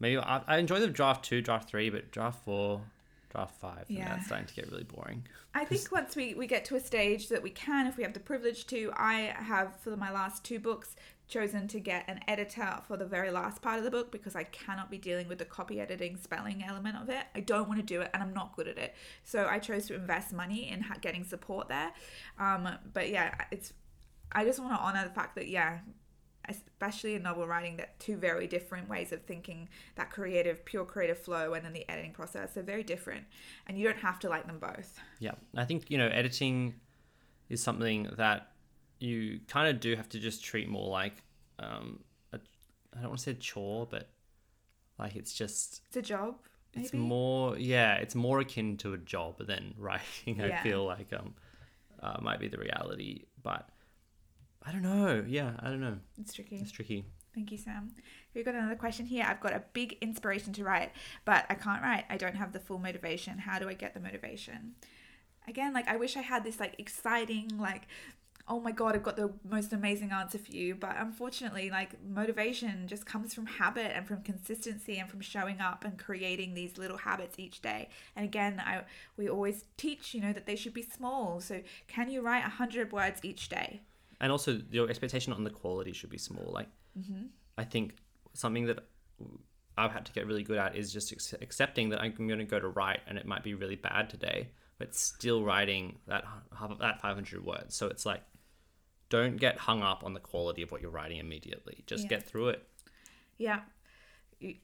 maybe 0.00 0.18
I, 0.18 0.42
I 0.46 0.58
enjoy 0.58 0.80
the 0.80 0.88
draft 0.88 1.24
two, 1.24 1.40
draft 1.40 1.68
three, 1.68 1.90
but 1.90 2.10
draft 2.10 2.44
four, 2.44 2.80
draft 3.30 3.54
five, 3.60 3.84
yeah, 3.88 4.08
that's 4.08 4.26
starting 4.26 4.46
to 4.46 4.54
get 4.54 4.70
really 4.70 4.84
boring. 4.84 5.26
I 5.54 5.64
think 5.66 5.90
once 5.92 6.16
we, 6.16 6.34
we 6.34 6.46
get 6.46 6.64
to 6.66 6.76
a 6.76 6.80
stage 6.80 7.28
that 7.28 7.42
we 7.42 7.50
can, 7.50 7.86
if 7.86 7.96
we 7.96 8.02
have 8.02 8.12
the 8.12 8.20
privilege 8.20 8.66
to, 8.68 8.92
I 8.96 9.32
have 9.36 9.76
for 9.80 9.96
my 9.96 10.10
last 10.10 10.44
two 10.44 10.58
books 10.58 10.96
chosen 11.32 11.66
to 11.68 11.80
get 11.80 12.04
an 12.08 12.20
editor 12.28 12.80
for 12.86 12.96
the 12.96 13.06
very 13.06 13.30
last 13.30 13.62
part 13.62 13.78
of 13.78 13.84
the 13.84 13.90
book 13.90 14.12
because 14.12 14.36
I 14.36 14.44
cannot 14.44 14.90
be 14.90 14.98
dealing 14.98 15.28
with 15.28 15.38
the 15.38 15.44
copy 15.44 15.80
editing 15.80 16.16
spelling 16.16 16.62
element 16.62 16.96
of 16.96 17.08
it. 17.08 17.24
I 17.34 17.40
don't 17.40 17.68
want 17.68 17.80
to 17.80 17.86
do 17.86 18.02
it 18.02 18.10
and 18.12 18.22
I'm 18.22 18.34
not 18.34 18.54
good 18.54 18.68
at 18.68 18.76
it. 18.78 18.94
So 19.24 19.46
I 19.46 19.58
chose 19.58 19.86
to 19.86 19.94
invest 19.94 20.32
money 20.32 20.68
in 20.68 20.84
getting 21.00 21.24
support 21.24 21.68
there. 21.68 21.92
Um, 22.38 22.68
but 22.92 23.08
yeah, 23.08 23.34
it's 23.50 23.72
I 24.30 24.44
just 24.44 24.60
want 24.60 24.74
to 24.74 24.80
honor 24.80 25.04
the 25.04 25.14
fact 25.14 25.34
that 25.36 25.48
yeah, 25.48 25.78
especially 26.48 27.14
in 27.14 27.22
novel 27.22 27.46
writing 27.46 27.76
that 27.78 27.98
two 27.98 28.16
very 28.16 28.46
different 28.46 28.88
ways 28.88 29.12
of 29.12 29.22
thinking 29.22 29.68
that 29.94 30.10
creative 30.10 30.64
pure 30.64 30.84
creative 30.84 31.18
flow 31.18 31.54
and 31.54 31.64
then 31.64 31.72
the 31.72 31.88
editing 31.88 32.12
process 32.12 32.56
are 32.56 32.62
very 32.62 32.82
different 32.82 33.24
and 33.66 33.78
you 33.78 33.84
don't 33.84 33.98
have 33.98 34.18
to 34.18 34.28
like 34.28 34.46
them 34.46 34.58
both 34.58 34.98
yeah 35.20 35.32
i 35.56 35.64
think 35.64 35.88
you 35.88 35.96
know 35.96 36.08
editing 36.08 36.74
is 37.48 37.62
something 37.62 38.08
that 38.16 38.51
you 39.02 39.40
kind 39.48 39.68
of 39.68 39.80
do 39.80 39.96
have 39.96 40.08
to 40.10 40.18
just 40.18 40.44
treat 40.44 40.68
more 40.68 40.88
like 40.88 41.14
um, 41.58 42.00
a, 42.32 42.38
I 42.96 43.00
don't 43.00 43.08
want 43.08 43.18
to 43.18 43.24
say 43.24 43.34
chore, 43.34 43.86
but 43.90 44.08
like 44.98 45.16
it's 45.16 45.32
just 45.32 45.82
it's 45.88 45.96
a 45.96 46.02
job. 46.02 46.36
Maybe? 46.74 46.84
It's 46.84 46.94
more 46.94 47.58
yeah, 47.58 47.94
it's 47.96 48.14
more 48.14 48.40
akin 48.40 48.76
to 48.78 48.94
a 48.94 48.98
job 48.98 49.46
than 49.46 49.74
writing. 49.78 50.40
I 50.40 50.48
yeah. 50.48 50.62
feel 50.62 50.84
like 50.84 51.12
um 51.12 51.34
uh, 52.02 52.16
might 52.20 52.40
be 52.40 52.48
the 52.48 52.58
reality, 52.58 53.24
but 53.42 53.68
I 54.62 54.72
don't 54.72 54.82
know. 54.82 55.24
Yeah, 55.26 55.52
I 55.60 55.68
don't 55.68 55.80
know. 55.80 55.98
It's 56.20 56.32
tricky. 56.32 56.56
It's 56.56 56.72
tricky. 56.72 57.04
Thank 57.34 57.50
you, 57.50 57.58
Sam. 57.58 57.94
We've 58.34 58.44
got 58.44 58.54
another 58.54 58.76
question 58.76 59.06
here. 59.06 59.24
I've 59.26 59.40
got 59.40 59.54
a 59.54 59.62
big 59.72 59.96
inspiration 60.00 60.52
to 60.54 60.64
write, 60.64 60.92
but 61.24 61.46
I 61.48 61.54
can't 61.54 61.82
write. 61.82 62.04
I 62.10 62.18
don't 62.18 62.36
have 62.36 62.52
the 62.52 62.60
full 62.60 62.78
motivation. 62.78 63.38
How 63.38 63.58
do 63.58 63.68
I 63.68 63.74
get 63.74 63.94
the 63.94 64.00
motivation? 64.00 64.74
Again, 65.48 65.72
like 65.72 65.88
I 65.88 65.96
wish 65.96 66.16
I 66.16 66.20
had 66.20 66.44
this 66.44 66.60
like 66.60 66.74
exciting, 66.78 67.58
like 67.58 67.88
oh 68.48 68.60
my 68.60 68.72
god 68.72 68.94
i've 68.94 69.02
got 69.02 69.16
the 69.16 69.32
most 69.48 69.72
amazing 69.72 70.10
answer 70.10 70.38
for 70.38 70.52
you. 70.52 70.74
But 70.74 70.96
unfortunately 70.98 71.70
like 71.70 72.02
motivation 72.04 72.86
just 72.86 73.06
comes 73.06 73.34
from 73.34 73.46
habit 73.46 73.92
and 73.94 74.06
from 74.06 74.22
consistency 74.22 74.98
and 74.98 75.08
from 75.08 75.20
showing 75.20 75.60
up 75.60 75.84
and 75.84 75.98
creating 75.98 76.54
these 76.54 76.78
little 76.78 76.98
habits 76.98 77.38
each 77.38 77.62
day. 77.62 77.88
And 78.16 78.24
again 78.24 78.60
i 78.64 78.82
we 79.16 79.28
always 79.28 79.64
teach 79.76 80.14
you 80.14 80.20
know 80.20 80.32
that 80.32 80.46
they 80.46 80.56
should 80.56 80.74
be 80.74 80.82
small. 80.82 81.40
So 81.40 81.62
can 81.88 82.10
you 82.10 82.20
write 82.20 82.42
100 82.42 82.92
words 82.92 83.20
each 83.22 83.48
day? 83.48 83.80
And 84.20 84.30
also 84.30 84.60
your 84.70 84.88
expectation 84.88 85.32
on 85.32 85.44
the 85.44 85.50
quality 85.50 85.92
should 85.92 86.10
be 86.10 86.18
small. 86.18 86.50
Like 86.52 86.68
mm-hmm. 86.98 87.26
i 87.58 87.64
think 87.64 87.96
something 88.34 88.66
that 88.66 88.78
i've 89.78 89.92
had 89.92 90.04
to 90.06 90.12
get 90.12 90.26
really 90.26 90.42
good 90.42 90.58
at 90.58 90.76
is 90.76 90.92
just 90.92 91.12
accepting 91.40 91.90
that 91.90 92.00
i'm 92.00 92.12
going 92.12 92.38
to 92.38 92.44
go 92.44 92.58
to 92.58 92.68
write 92.68 93.00
and 93.06 93.16
it 93.18 93.26
might 93.26 93.42
be 93.42 93.54
really 93.54 93.76
bad 93.76 94.10
today 94.10 94.48
but 94.82 94.96
still 94.96 95.44
writing 95.44 95.96
that 96.08 96.24
that 96.80 97.00
500 97.00 97.44
words. 97.44 97.76
So 97.76 97.86
it's 97.86 98.04
like 98.04 98.20
don't 99.12 99.36
get 99.36 99.58
hung 99.58 99.82
up 99.82 100.04
on 100.04 100.14
the 100.14 100.20
quality 100.20 100.62
of 100.62 100.72
what 100.72 100.80
you're 100.80 100.90
writing 100.90 101.18
immediately. 101.18 101.84
Just 101.86 102.04
yeah. 102.04 102.08
get 102.08 102.26
through 102.26 102.48
it. 102.48 102.66
Yeah. 103.36 103.60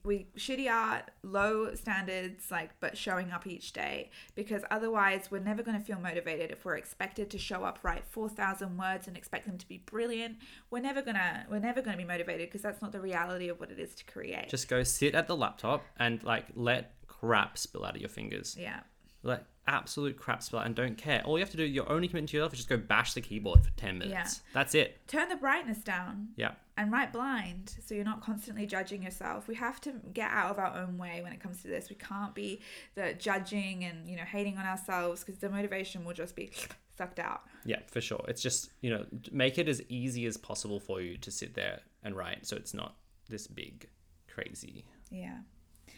We 0.03 0.27
shitty 0.39 0.73
art, 0.73 1.11
low 1.23 1.75
standards, 1.75 2.51
like, 2.51 2.71
but 2.81 2.97
showing 2.97 3.31
up 3.31 3.47
each 3.47 3.75
day 3.75 4.11
because 4.35 4.63
otherwise 4.71 5.31
we're 5.31 5.39
never 5.39 5.63
going 5.63 5.79
to 5.79 5.85
feel 5.85 6.01
motivated 6.01 6.51
if 6.51 6.65
we're 6.65 6.77
expected 6.77 7.29
to 7.31 7.39
show 7.39 7.63
up, 7.63 7.81
write 7.83 8.05
four 8.09 8.31
thousand 8.31 8.79
words, 8.79 9.07
and 9.07 9.19
expect 9.19 9.47
them 9.47 9.59
to 9.59 9.69
be 9.69 9.83
brilliant. 9.85 10.39
We're 10.71 10.81
never 10.81 11.03
gonna, 11.03 11.47
we're 11.51 11.61
never 11.61 11.83
gonna 11.83 11.99
be 11.99 12.05
motivated 12.05 12.49
because 12.49 12.63
that's 12.63 12.81
not 12.81 12.91
the 12.91 13.01
reality 13.01 13.49
of 13.51 13.61
what 13.61 13.71
it 13.71 13.79
is 13.79 13.95
to 13.97 14.05
create. 14.07 14.49
Just 14.49 14.67
go 14.67 14.83
sit 14.83 15.15
at 15.15 15.29
the 15.29 15.37
laptop 15.37 15.85
and 15.99 16.23
like 16.25 16.47
let 16.55 16.95
crap 17.07 17.59
spill 17.59 17.85
out 17.85 17.95
of 17.95 18.01
your 18.01 18.09
fingers. 18.09 18.57
Yeah. 18.59 18.81
Like 19.23 19.45
absolute 19.67 20.17
crap 20.17 20.43
spell 20.43 20.61
and 20.61 20.75
don't 20.75 20.97
care. 20.97 21.23
All 21.25 21.39
you 21.39 21.45
have 21.45 21.51
to 21.51 21.57
do, 21.57 21.65
your 21.65 21.91
only 21.91 22.09
commitment 22.09 22.31
to 22.31 22.37
yourself 22.37 22.53
is 22.55 22.61
just 22.61 22.69
go 22.69 22.77
bash 22.79 23.13
the 23.13 23.21
keyboard 23.21 23.63
for 23.65 23.71
10 23.73 23.99
minutes. 23.99 24.41
Yeah. 24.43 24.51
That's 24.55 24.75
it. 24.75 25.07
Turn 25.07 25.29
the 25.29 25.37
brightness 25.37 25.79
down. 25.79 26.29
Yeah. 26.37 26.53
And 26.77 26.93
write 26.93 27.13
blind 27.13 27.75
so 27.85 27.95
you're 27.95 28.05
not 28.05 28.23
constantly 28.23 28.65
judging 28.65 29.03
yourself. 29.03 29.49
We 29.49 29.57
have 29.57 29.81
to 29.83 29.95
get 30.15 30.31
out 30.31 30.53
of 30.53 30.59
our 30.59 30.75
own 30.77 30.97
way 30.97 31.21
when 31.23 31.33
it 31.33 31.41
comes 31.41 31.61
to 31.63 31.69
this. 31.69 31.91
We 31.91 31.97
can't 31.97 32.35
be 32.35 32.61
the 32.95 33.15
judging 33.19 33.85
and, 33.85 34.09
you 34.09 34.17
know, 34.17 34.23
hating 34.23 34.57
on 34.57 34.65
ourselves 34.65 35.25
because 35.25 35.41
the 35.41 35.51
motivation 35.51 36.05
will 36.05 36.15
just 36.15 36.37
be 36.37 36.51
sucked 36.97 37.19
out. 37.19 37.43
Yeah, 37.65 37.81
for 37.89 38.01
sure. 38.01 38.25
It's 38.29 38.43
just, 38.43 38.71
you 38.81 38.91
know, 38.91 39.05
make 39.33 39.59
it 39.59 39.69
as 39.69 39.83
easy 39.89 40.27
as 40.27 40.37
possible 40.37 40.81
for 40.81 41.01
you 41.01 41.17
to 41.19 41.31
sit 41.31 41.55
there 41.55 41.81
and 42.03 42.17
write 42.17 42.47
so 42.47 42.57
it's 42.57 42.75
not 42.75 42.95
this 43.29 43.47
big, 43.47 43.89
crazy, 44.33 44.85
yeah, 45.11 45.39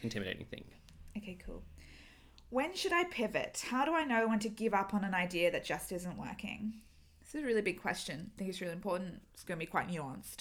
intimidating 0.02 0.46
thing. 0.46 0.64
Okay, 1.16 1.38
cool. 1.44 1.62
When 2.50 2.74
should 2.74 2.92
I 2.92 3.04
pivot? 3.04 3.64
How 3.68 3.84
do 3.84 3.94
I 3.94 4.04
know 4.04 4.28
when 4.28 4.40
to 4.40 4.48
give 4.48 4.74
up 4.74 4.92
on 4.92 5.04
an 5.04 5.14
idea 5.14 5.50
that 5.52 5.64
just 5.64 5.92
isn't 5.92 6.18
working? 6.18 6.74
This 7.20 7.34
is 7.36 7.44
a 7.44 7.46
really 7.46 7.62
big 7.62 7.80
question. 7.80 8.32
I 8.34 8.38
think 8.38 8.50
it's 8.50 8.60
really 8.60 8.72
important. 8.72 9.22
It's 9.32 9.44
going 9.44 9.58
to 9.58 9.64
be 9.64 9.70
quite 9.70 9.88
nuanced. 9.88 10.38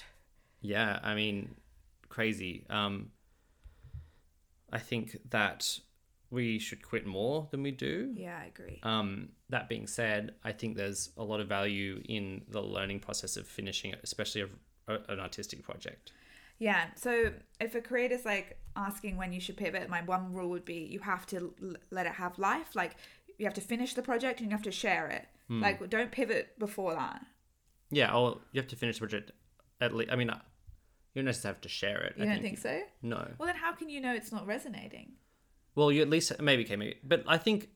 Yeah, 0.61 0.99
I 1.03 1.13
mean, 1.13 1.55
crazy. 2.09 2.65
Um, 2.69 3.11
I 4.71 4.79
think 4.79 5.17
that 5.29 5.79
we 6.31 6.57
should 6.57 6.81
quit 6.81 7.05
more 7.05 7.47
than 7.51 7.61
we 7.61 7.71
do. 7.71 8.11
Yeah, 8.15 8.39
I 8.41 8.45
agree. 8.47 8.79
Um, 8.81 9.29
that 9.49 9.69
being 9.69 9.85
said, 9.85 10.33
I 10.43 10.51
think 10.51 10.77
there's 10.77 11.11
a 11.15 11.23
lot 11.23 11.39
of 11.39 11.47
value 11.47 12.01
in 12.09 12.41
the 12.49 12.61
learning 12.61 13.01
process 13.01 13.37
of 13.37 13.47
finishing, 13.47 13.93
especially 14.03 14.41
a, 14.41 14.93
a, 14.93 14.99
an 15.09 15.19
artistic 15.19 15.61
project. 15.63 16.11
Yeah. 16.59 16.87
So 16.95 17.31
if 17.59 17.73
a 17.73 17.81
creator's 17.81 18.25
like 18.25 18.57
asking 18.75 19.17
when 19.17 19.33
you 19.33 19.39
should 19.39 19.57
pivot, 19.57 19.89
my 19.89 20.01
one 20.03 20.33
rule 20.33 20.49
would 20.49 20.65
be 20.65 20.87
you 20.91 20.99
have 20.99 21.25
to 21.27 21.53
l- 21.61 21.75
let 21.89 22.05
it 22.05 22.13
have 22.13 22.37
life. 22.37 22.75
Like 22.75 22.97
you 23.37 23.45
have 23.45 23.53
to 23.55 23.61
finish 23.61 23.93
the 23.93 24.01
project 24.01 24.41
and 24.41 24.49
you 24.49 24.55
have 24.55 24.63
to 24.63 24.71
share 24.71 25.07
it. 25.07 25.25
Mm. 25.49 25.61
Like 25.61 25.89
don't 25.89 26.11
pivot 26.11 26.59
before 26.59 26.93
that. 26.93 27.25
Yeah. 27.89 28.13
Or 28.13 28.41
you 28.51 28.61
have 28.61 28.69
to 28.69 28.75
finish 28.75 28.97
the 28.97 29.07
project 29.07 29.31
at 29.81 29.95
least. 29.95 30.11
I 30.11 30.17
mean, 30.17 30.27
you 30.27 31.21
don't 31.21 31.25
necessarily 31.25 31.55
have 31.55 31.61
to 31.61 31.69
share 31.69 32.01
it. 32.01 32.15
You 32.17 32.23
I 32.23 32.27
don't 32.27 32.41
think, 32.41 32.59
think 32.59 32.81
so? 32.81 32.81
No. 33.01 33.27
Well, 33.37 33.47
then 33.47 33.55
how 33.55 33.73
can 33.73 33.89
you 33.89 34.01
know 34.01 34.13
it's 34.13 34.31
not 34.31 34.45
resonating? 34.45 35.13
Well, 35.75 35.91
you 35.91 36.01
at 36.01 36.09
least 36.09 36.39
maybe 36.41 36.65
okay, 36.65 36.75
maybe, 36.75 36.97
but 37.03 37.23
I 37.25 37.37
think 37.37 37.69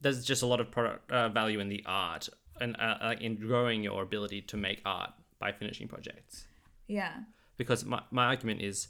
there's 0.00 0.24
just 0.24 0.42
a 0.42 0.46
lot 0.46 0.60
of 0.60 0.70
product 0.70 1.10
uh, 1.10 1.28
value 1.28 1.60
in 1.60 1.68
the 1.68 1.82
art 1.84 2.28
and 2.60 2.74
uh, 2.78 3.14
in 3.20 3.36
growing 3.36 3.82
your 3.82 4.02
ability 4.02 4.40
to 4.42 4.56
make 4.56 4.80
art 4.86 5.10
by 5.38 5.52
finishing 5.52 5.88
projects. 5.88 6.46
Yeah 6.86 7.12
because 7.56 7.84
my, 7.84 8.02
my 8.10 8.26
argument 8.26 8.60
is 8.60 8.88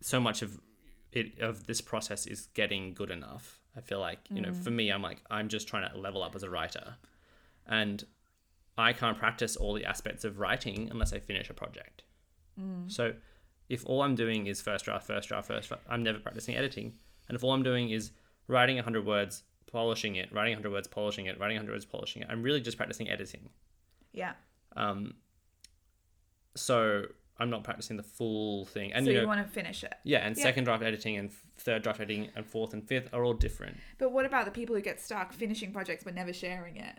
so 0.00 0.20
much 0.20 0.42
of 0.42 0.60
it 1.12 1.38
of 1.40 1.66
this 1.66 1.80
process 1.80 2.26
is 2.26 2.46
getting 2.54 2.94
good 2.94 3.10
enough. 3.10 3.60
I 3.76 3.80
feel 3.80 4.00
like 4.00 4.18
you 4.30 4.42
mm. 4.42 4.46
know 4.46 4.54
for 4.54 4.70
me 4.70 4.90
i'm 4.90 5.02
like 5.02 5.22
i'm 5.30 5.48
just 5.48 5.68
trying 5.68 5.88
to 5.90 5.98
level 5.98 6.22
up 6.22 6.34
as 6.34 6.42
a 6.42 6.50
writer. 6.50 6.96
And 7.66 8.04
i 8.78 8.92
can't 8.92 9.18
practice 9.18 9.56
all 9.56 9.74
the 9.74 9.84
aspects 9.84 10.24
of 10.24 10.38
writing 10.38 10.88
unless 10.90 11.12
i 11.12 11.18
finish 11.18 11.50
a 11.50 11.54
project. 11.54 12.02
Mm. 12.60 12.90
so 12.90 13.14
if 13.68 13.86
all 13.86 14.02
i'm 14.02 14.14
doing 14.14 14.46
is 14.46 14.60
first 14.60 14.84
draft 14.84 15.06
first 15.06 15.28
draft 15.28 15.48
first 15.48 15.68
draft 15.68 15.84
i'm 15.88 16.02
never 16.02 16.18
practicing 16.18 16.56
editing. 16.56 16.94
And 17.28 17.36
if 17.36 17.44
all 17.44 17.52
i'm 17.52 17.62
doing 17.62 17.90
is 17.90 18.10
writing 18.48 18.76
100 18.76 19.06
words 19.06 19.42
polishing 19.70 20.16
it 20.16 20.32
writing 20.32 20.52
100 20.52 20.72
words 20.72 20.88
polishing 20.88 21.26
it 21.26 21.38
writing 21.38 21.56
100 21.56 21.72
words 21.72 21.84
polishing 21.84 22.22
it 22.22 22.28
i'm 22.30 22.42
really 22.42 22.60
just 22.60 22.76
practicing 22.76 23.08
editing. 23.08 23.48
Yeah. 24.12 24.32
Um 24.76 25.14
so 26.56 27.04
I'm 27.38 27.50
not 27.50 27.64
practicing 27.64 27.96
the 27.96 28.02
full 28.02 28.66
thing. 28.66 28.92
And 28.92 29.04
so 29.04 29.10
you, 29.10 29.16
know, 29.16 29.22
you 29.22 29.28
want 29.28 29.46
to 29.46 29.50
finish 29.52 29.82
it. 29.84 29.94
Yeah, 30.04 30.18
and 30.18 30.36
yeah. 30.36 30.42
second 30.42 30.64
draft 30.64 30.82
editing 30.82 31.16
and 31.16 31.30
third 31.58 31.82
draft 31.82 32.00
editing 32.00 32.30
and 32.36 32.44
fourth 32.46 32.72
and 32.74 32.86
fifth 32.86 33.08
are 33.12 33.24
all 33.24 33.34
different. 33.34 33.76
But 33.98 34.12
what 34.12 34.26
about 34.26 34.44
the 34.44 34.50
people 34.50 34.74
who 34.76 34.82
get 34.82 35.00
stuck 35.00 35.32
finishing 35.32 35.72
projects 35.72 36.04
but 36.04 36.14
never 36.14 36.32
sharing 36.32 36.76
it? 36.76 36.98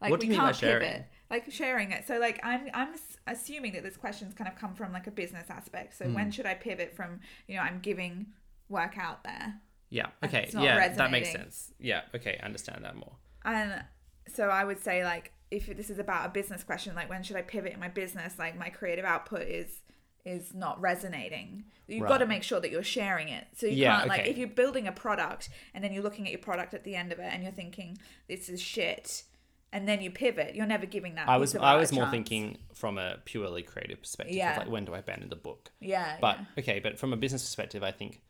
Like 0.00 0.10
what 0.12 0.20
we 0.20 0.28
can't 0.28 0.58
pivot. 0.58 1.04
like 1.30 1.50
sharing 1.52 1.92
it. 1.92 2.06
So 2.06 2.18
like 2.18 2.40
I'm 2.42 2.68
I'm 2.72 2.94
assuming 3.26 3.72
that 3.74 3.82
this 3.82 3.98
question's 3.98 4.32
kind 4.32 4.48
of 4.48 4.56
come 4.56 4.74
from 4.74 4.94
like 4.94 5.06
a 5.06 5.10
business 5.10 5.50
aspect. 5.50 5.96
So 5.98 6.06
Hmm. 6.06 6.14
when 6.14 6.30
should 6.30 6.46
I 6.46 6.54
pivot 6.54 6.96
from 6.96 7.20
you 7.46 7.56
know 7.56 7.62
I'm 7.62 7.80
giving 7.80 8.28
work 8.70 8.96
out 8.96 9.24
there, 9.24 9.60
Yeah. 9.90 10.06
Okay. 10.24 10.48
Yeah, 10.54 10.88
that 10.94 11.10
makes 11.10 11.32
sense. 11.32 11.72
Yeah. 11.78 12.02
Okay, 12.14 12.38
I 12.40 12.46
understand 12.46 12.84
that 12.84 12.96
more. 12.96 13.16
and 13.44 13.84
so 14.28 14.48
I 14.48 14.64
would 14.64 14.78
say 14.78 15.04
like 15.04 15.32
if 15.50 15.66
this 15.76 15.90
is 15.90 15.98
about 15.98 16.26
a 16.26 16.28
business 16.30 16.62
question, 16.62 16.94
like 16.94 17.10
when 17.10 17.22
should 17.22 17.36
I 17.36 17.42
pivot 17.42 17.72
in 17.72 17.80
my 17.80 17.88
business? 17.88 18.38
Like 18.38 18.56
my 18.58 18.68
creative 18.70 19.04
output 19.04 19.42
is 19.42 19.80
is 20.24 20.52
not 20.54 20.78
resonating. 20.80 21.64
You've 21.88 22.06
got 22.06 22.18
to 22.18 22.26
make 22.26 22.42
sure 22.42 22.60
that 22.60 22.70
you're 22.70 22.82
sharing 22.82 23.28
it. 23.30 23.46
So 23.56 23.66
you 23.66 23.72
Yeah, 23.76 23.96
can't 23.98 24.08
like 24.08 24.20
okay. 24.20 24.30
if 24.30 24.36
you're 24.38 24.48
building 24.48 24.86
a 24.86 24.92
product 24.92 25.48
and 25.74 25.82
then 25.82 25.92
you're 25.92 26.02
looking 26.02 26.26
at 26.26 26.30
your 26.30 26.40
product 26.42 26.74
at 26.74 26.84
the 26.84 26.94
end 26.94 27.10
of 27.10 27.18
it 27.18 27.24
and 27.32 27.42
you're 27.42 27.52
thinking 27.52 27.96
this 28.28 28.48
is 28.50 28.60
shit, 28.60 29.24
and 29.72 29.88
then 29.88 30.00
you 30.02 30.10
pivot, 30.10 30.54
you're 30.54 30.66
never 30.66 30.84
giving 30.86 31.14
that. 31.14 31.28
I 31.28 31.36
was 31.38 31.56
I 31.56 31.76
was 31.76 31.90
more 31.90 32.04
chance. 32.04 32.12
thinking 32.12 32.58
from 32.74 32.98
a 32.98 33.18
purely 33.24 33.62
creative 33.62 34.00
perspective 34.02 34.36
Yeah. 34.36 34.58
like 34.58 34.68
when 34.68 34.84
do 34.84 34.94
I 34.94 34.98
abandon 34.98 35.30
the 35.30 35.36
book. 35.36 35.70
Yeah. 35.80 36.16
But 36.20 36.38
yeah. 36.38 36.44
okay, 36.62 36.80
but 36.80 36.98
from 36.98 37.12
a 37.12 37.16
business 37.16 37.42
perspective, 37.42 37.82
I 37.82 37.90
think 37.90 38.20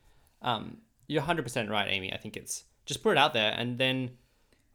um, 0.42 0.78
you're 1.06 1.22
100% 1.22 1.68
right, 1.68 1.88
Amy. 1.90 2.12
I 2.12 2.18
think 2.18 2.36
it's 2.36 2.64
just 2.86 3.02
put 3.02 3.10
it 3.12 3.18
out 3.18 3.34
there 3.34 3.52
and 3.56 3.78
then 3.78 4.12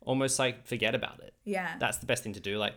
almost 0.06 0.40
like 0.40 0.66
forget 0.66 0.96
about 0.96 1.20
it. 1.20 1.34
Yeah. 1.44 1.76
That's 1.80 1.98
the 1.98 2.06
best 2.06 2.24
thing 2.24 2.34
to 2.34 2.40
do. 2.40 2.58
Like, 2.58 2.76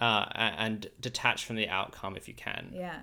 uh, 0.00 0.26
and 0.34 0.86
detach 1.00 1.44
from 1.44 1.56
the 1.56 1.68
outcome 1.68 2.16
if 2.16 2.28
you 2.28 2.34
can. 2.34 2.70
Yeah. 2.74 3.00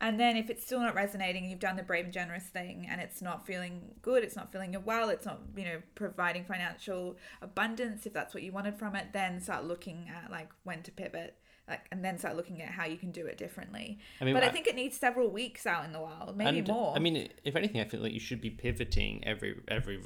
And 0.00 0.18
then 0.18 0.36
if 0.38 0.48
it's 0.48 0.64
still 0.64 0.80
not 0.80 0.94
resonating 0.94 1.50
you've 1.50 1.58
done 1.58 1.76
the 1.76 1.82
brave 1.82 2.06
and 2.06 2.14
generous 2.14 2.44
thing 2.44 2.86
and 2.90 3.00
it's 3.02 3.20
not 3.20 3.46
feeling 3.46 3.94
good, 4.00 4.24
it's 4.24 4.36
not 4.36 4.50
feeling 4.50 4.74
well, 4.84 5.10
it's 5.10 5.26
not, 5.26 5.40
you 5.54 5.64
know, 5.64 5.82
providing 5.94 6.44
financial 6.44 7.18
abundance 7.42 8.06
if 8.06 8.14
that's 8.14 8.32
what 8.32 8.42
you 8.42 8.52
wanted 8.52 8.78
from 8.78 8.96
it, 8.96 9.08
then 9.12 9.40
start 9.40 9.64
looking 9.64 10.08
at 10.08 10.30
like 10.30 10.48
when 10.64 10.82
to 10.84 10.90
pivot. 10.90 11.36
Like 11.68 11.86
and 11.92 12.04
then 12.04 12.18
start 12.18 12.34
looking 12.34 12.60
at 12.62 12.70
how 12.70 12.86
you 12.86 12.96
can 12.96 13.12
do 13.12 13.26
it 13.26 13.38
differently. 13.38 13.98
I 14.20 14.24
mean, 14.24 14.34
but 14.34 14.42
I 14.42 14.46
I- 14.46 14.50
think 14.50 14.66
it 14.66 14.74
needs 14.74 14.96
several 14.96 15.30
weeks 15.30 15.66
out 15.66 15.84
in 15.84 15.92
the 15.92 16.00
wild, 16.00 16.36
maybe 16.36 16.60
and, 16.60 16.68
more. 16.68 16.96
I 16.96 16.98
mean, 16.98 17.28
if 17.44 17.54
anything, 17.54 17.80
I 17.80 17.84
feel 17.84 18.00
like 18.00 18.12
you 18.12 18.18
should 18.18 18.40
be 18.40 18.50
pivoting 18.50 19.22
every 19.24 19.60
every 19.68 20.00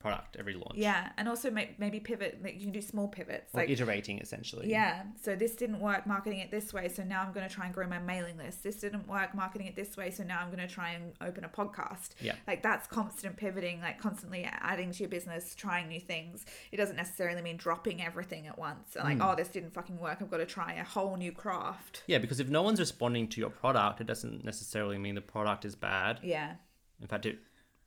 product, 0.00 0.36
every 0.38 0.54
launch. 0.54 0.74
yeah, 0.76 1.12
and 1.18 1.28
also 1.28 1.50
may- 1.50 1.74
maybe 1.78 2.00
pivot. 2.00 2.40
Like 2.42 2.54
you 2.54 2.60
can 2.62 2.72
do 2.72 2.80
small 2.80 3.06
pivots, 3.06 3.54
Or 3.54 3.60
like 3.60 3.70
iterating 3.70 4.18
essentially. 4.18 4.68
Yeah. 4.70 5.02
So 5.22 5.36
this 5.36 5.54
didn't 5.54 5.78
work 5.78 6.06
marketing 6.06 6.40
it 6.40 6.50
this 6.50 6.72
way. 6.72 6.88
So 6.88 7.04
now 7.04 7.20
I'm 7.22 7.32
going 7.32 7.46
to 7.48 7.54
try 7.54 7.66
and 7.66 7.74
grow 7.74 7.86
my 7.86 7.98
mailing 7.98 8.36
list. 8.38 8.62
This 8.62 8.76
didn't 8.80 9.06
work 9.06 9.34
marketing 9.34 9.66
it 9.68 9.76
this 9.76 9.96
way. 9.96 10.10
So 10.10 10.24
now 10.24 10.40
I'm 10.40 10.46
going 10.48 10.66
to 10.66 10.72
try 10.74 10.90
and 10.92 11.12
open 11.20 11.44
a 11.44 11.48
podcast. 11.48 12.10
Yeah. 12.20 12.34
Like 12.48 12.62
that's 12.62 12.86
constant 12.86 13.36
pivoting, 13.36 13.80
like 13.80 14.00
constantly 14.00 14.44
adding 14.50 14.90
to 14.92 14.98
your 15.00 15.08
business, 15.10 15.54
trying 15.54 15.88
new 15.88 16.00
things. 16.00 16.46
It 16.72 16.78
doesn't 16.78 16.96
necessarily 16.96 17.42
mean 17.42 17.58
dropping 17.58 18.02
everything 18.02 18.46
at 18.46 18.58
once. 18.58 18.96
And 18.96 19.04
like, 19.04 19.18
Hmm. 19.18 19.22
oh, 19.22 19.34
this 19.36 19.48
didn't 19.48 19.74
fucking 19.74 19.98
work. 19.98 20.18
I've 20.22 20.30
got 20.30 20.38
to 20.38 20.46
try 20.46 20.72
a 20.74 20.84
whole 20.84 21.16
new 21.16 21.30
craft. 21.32 22.04
Yeah, 22.06 22.18
because 22.18 22.40
if 22.40 22.48
no 22.48 22.62
one's 22.62 22.80
responding 22.80 23.28
to 23.28 23.40
your 23.40 23.50
product, 23.50 24.00
it 24.00 24.06
doesn't 24.06 24.44
necessarily 24.44 24.96
mean 24.98 25.14
the 25.14 25.20
product 25.20 25.64
is 25.66 25.74
bad. 25.76 26.20
Yeah. 26.22 26.54
In 27.02 27.06
fact, 27.06 27.26
it 27.26 27.38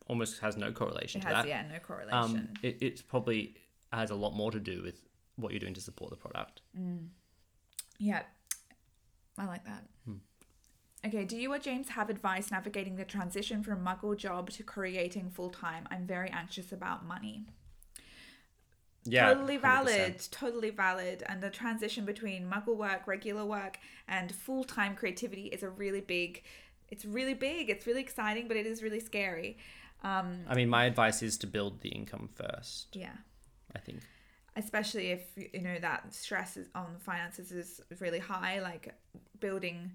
almost 0.07 0.39
has 0.39 0.57
no 0.57 0.71
correlation 0.71 1.21
It 1.21 1.23
to 1.23 1.27
has, 1.35 1.43
that. 1.45 1.47
yeah, 1.49 1.63
no 1.71 1.79
correlation. 1.79 2.17
um, 2.17 2.47
it, 2.61 2.77
it's 2.81 3.01
probably 3.01 3.55
has 3.91 4.09
a 4.09 4.15
lot 4.15 4.33
more 4.33 4.51
to 4.51 4.59
do 4.59 4.81
with 4.83 5.01
what 5.35 5.51
you're 5.51 5.59
doing 5.59 5.73
to 5.73 5.81
support 5.81 6.09
the 6.11 6.17
product. 6.17 6.61
Yeah, 7.99 8.23
I 9.37 9.45
like 9.45 9.65
that. 9.65 9.83
Okay, 11.05 11.25
do 11.25 11.35
you 11.35 11.51
or 11.51 11.59
James 11.59 11.89
have 11.89 12.09
advice 12.09 12.49
navigating 12.49 12.95
the 12.95 13.03
transition 13.03 13.61
from 13.61 13.83
muggle 13.85 14.15
job 14.15 14.49
to 14.51 14.63
creating 14.63 15.29
full 15.31 15.49
time? 15.49 15.85
I'm 15.91 16.07
very 16.07 16.29
anxious 16.29 16.71
about 16.71 17.05
money. 17.05 17.45
Yeah, 19.05 19.33
totally 19.33 19.57
100%. 19.57 19.61
valid, 19.61 20.27
totally 20.31 20.69
valid. 20.69 21.23
And 21.27 21.41
the 21.43 21.49
transition 21.49 22.05
between 22.05 22.49
muggle 22.49 22.77
work, 22.77 23.05
regular 23.05 23.43
work, 23.45 23.79
and 24.07 24.31
full 24.33 24.63
time 24.63 24.95
creativity 24.95 25.47
is 25.47 25.61
a 25.61 25.69
really 25.69 25.99
big. 26.01 26.41
It's 26.89 27.03
really 27.03 27.33
big. 27.33 27.69
It's 27.69 27.85
really 27.85 28.01
exciting, 28.01 28.47
but 28.47 28.55
it 28.55 28.65
is 28.65 28.81
really 28.81 29.01
scary. 29.01 29.57
Um, 30.03 30.41
I 30.47 30.55
mean, 30.55 30.69
my 30.69 30.85
advice 30.85 31.21
is 31.23 31.37
to 31.39 31.47
build 31.47 31.81
the 31.81 31.89
income 31.89 32.29
first. 32.33 32.95
yeah. 32.95 33.13
I 33.75 33.79
think. 33.79 33.99
especially 34.55 35.07
if 35.11 35.21
you 35.35 35.61
know 35.61 35.79
that 35.79 36.13
stress 36.13 36.57
is 36.57 36.67
on 36.75 36.97
finances 36.99 37.51
is 37.51 37.81
really 37.99 38.19
high 38.19 38.59
like 38.59 38.93
building 39.39 39.91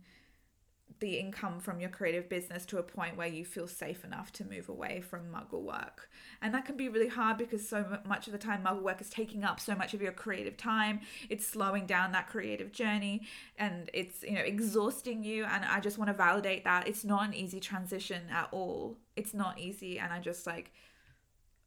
the 1.00 1.16
income 1.18 1.60
from 1.60 1.80
your 1.80 1.90
creative 1.90 2.28
business 2.28 2.66
to 2.66 2.78
a 2.78 2.82
point 2.82 3.16
where 3.16 3.28
you 3.28 3.44
feel 3.44 3.68
safe 3.68 4.04
enough 4.04 4.32
to 4.32 4.44
move 4.44 4.68
away 4.68 5.00
from 5.00 5.32
muggle 5.32 5.62
work. 5.62 6.10
And 6.42 6.52
that 6.54 6.64
can 6.64 6.76
be 6.76 6.88
really 6.88 7.08
hard 7.08 7.38
because 7.38 7.68
so 7.68 7.98
much 8.04 8.26
of 8.26 8.32
the 8.32 8.38
time 8.38 8.64
muggle 8.64 8.82
work 8.82 9.00
is 9.00 9.08
taking 9.08 9.44
up 9.44 9.60
so 9.60 9.74
much 9.74 9.94
of 9.94 10.02
your 10.02 10.12
creative 10.12 10.56
time. 10.56 11.00
It's 11.28 11.46
slowing 11.46 11.86
down 11.86 12.12
that 12.12 12.28
creative 12.28 12.72
journey 12.72 13.22
and 13.56 13.90
it's 13.94 14.22
you 14.22 14.32
know 14.32 14.40
exhausting 14.40 15.22
you. 15.22 15.44
And 15.44 15.64
i 15.64 15.80
just 15.80 15.98
want 15.98 16.08
to 16.08 16.14
validate 16.14 16.64
that 16.64 16.88
it's 16.88 17.04
not 17.04 17.24
an 17.24 17.34
easy 17.34 17.60
transition 17.60 18.22
at 18.30 18.48
all. 18.50 18.96
It's 19.16 19.34
not 19.34 19.58
easy. 19.58 19.98
And 19.98 20.12
i 20.12 20.18
just 20.18 20.46
like 20.46 20.72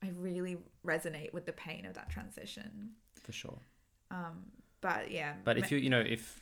i 0.04 0.10
really 0.18 0.58
resonate 0.86 1.32
with 1.32 1.46
the 1.46 1.54
pain 1.54 1.86
of 1.86 1.94
that 1.94 2.10
transition. 2.10 2.92
For 3.24 3.32
sure. 3.32 3.60
um, 4.10 4.44
but 4.82 5.12
yeah. 5.12 5.34
But 5.44 5.58
if 5.58 5.72
you, 5.72 5.78
you 5.78 5.90
know, 5.90 6.02
if, 6.02 6.42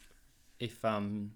if, 0.59 0.83
um, 0.83 1.31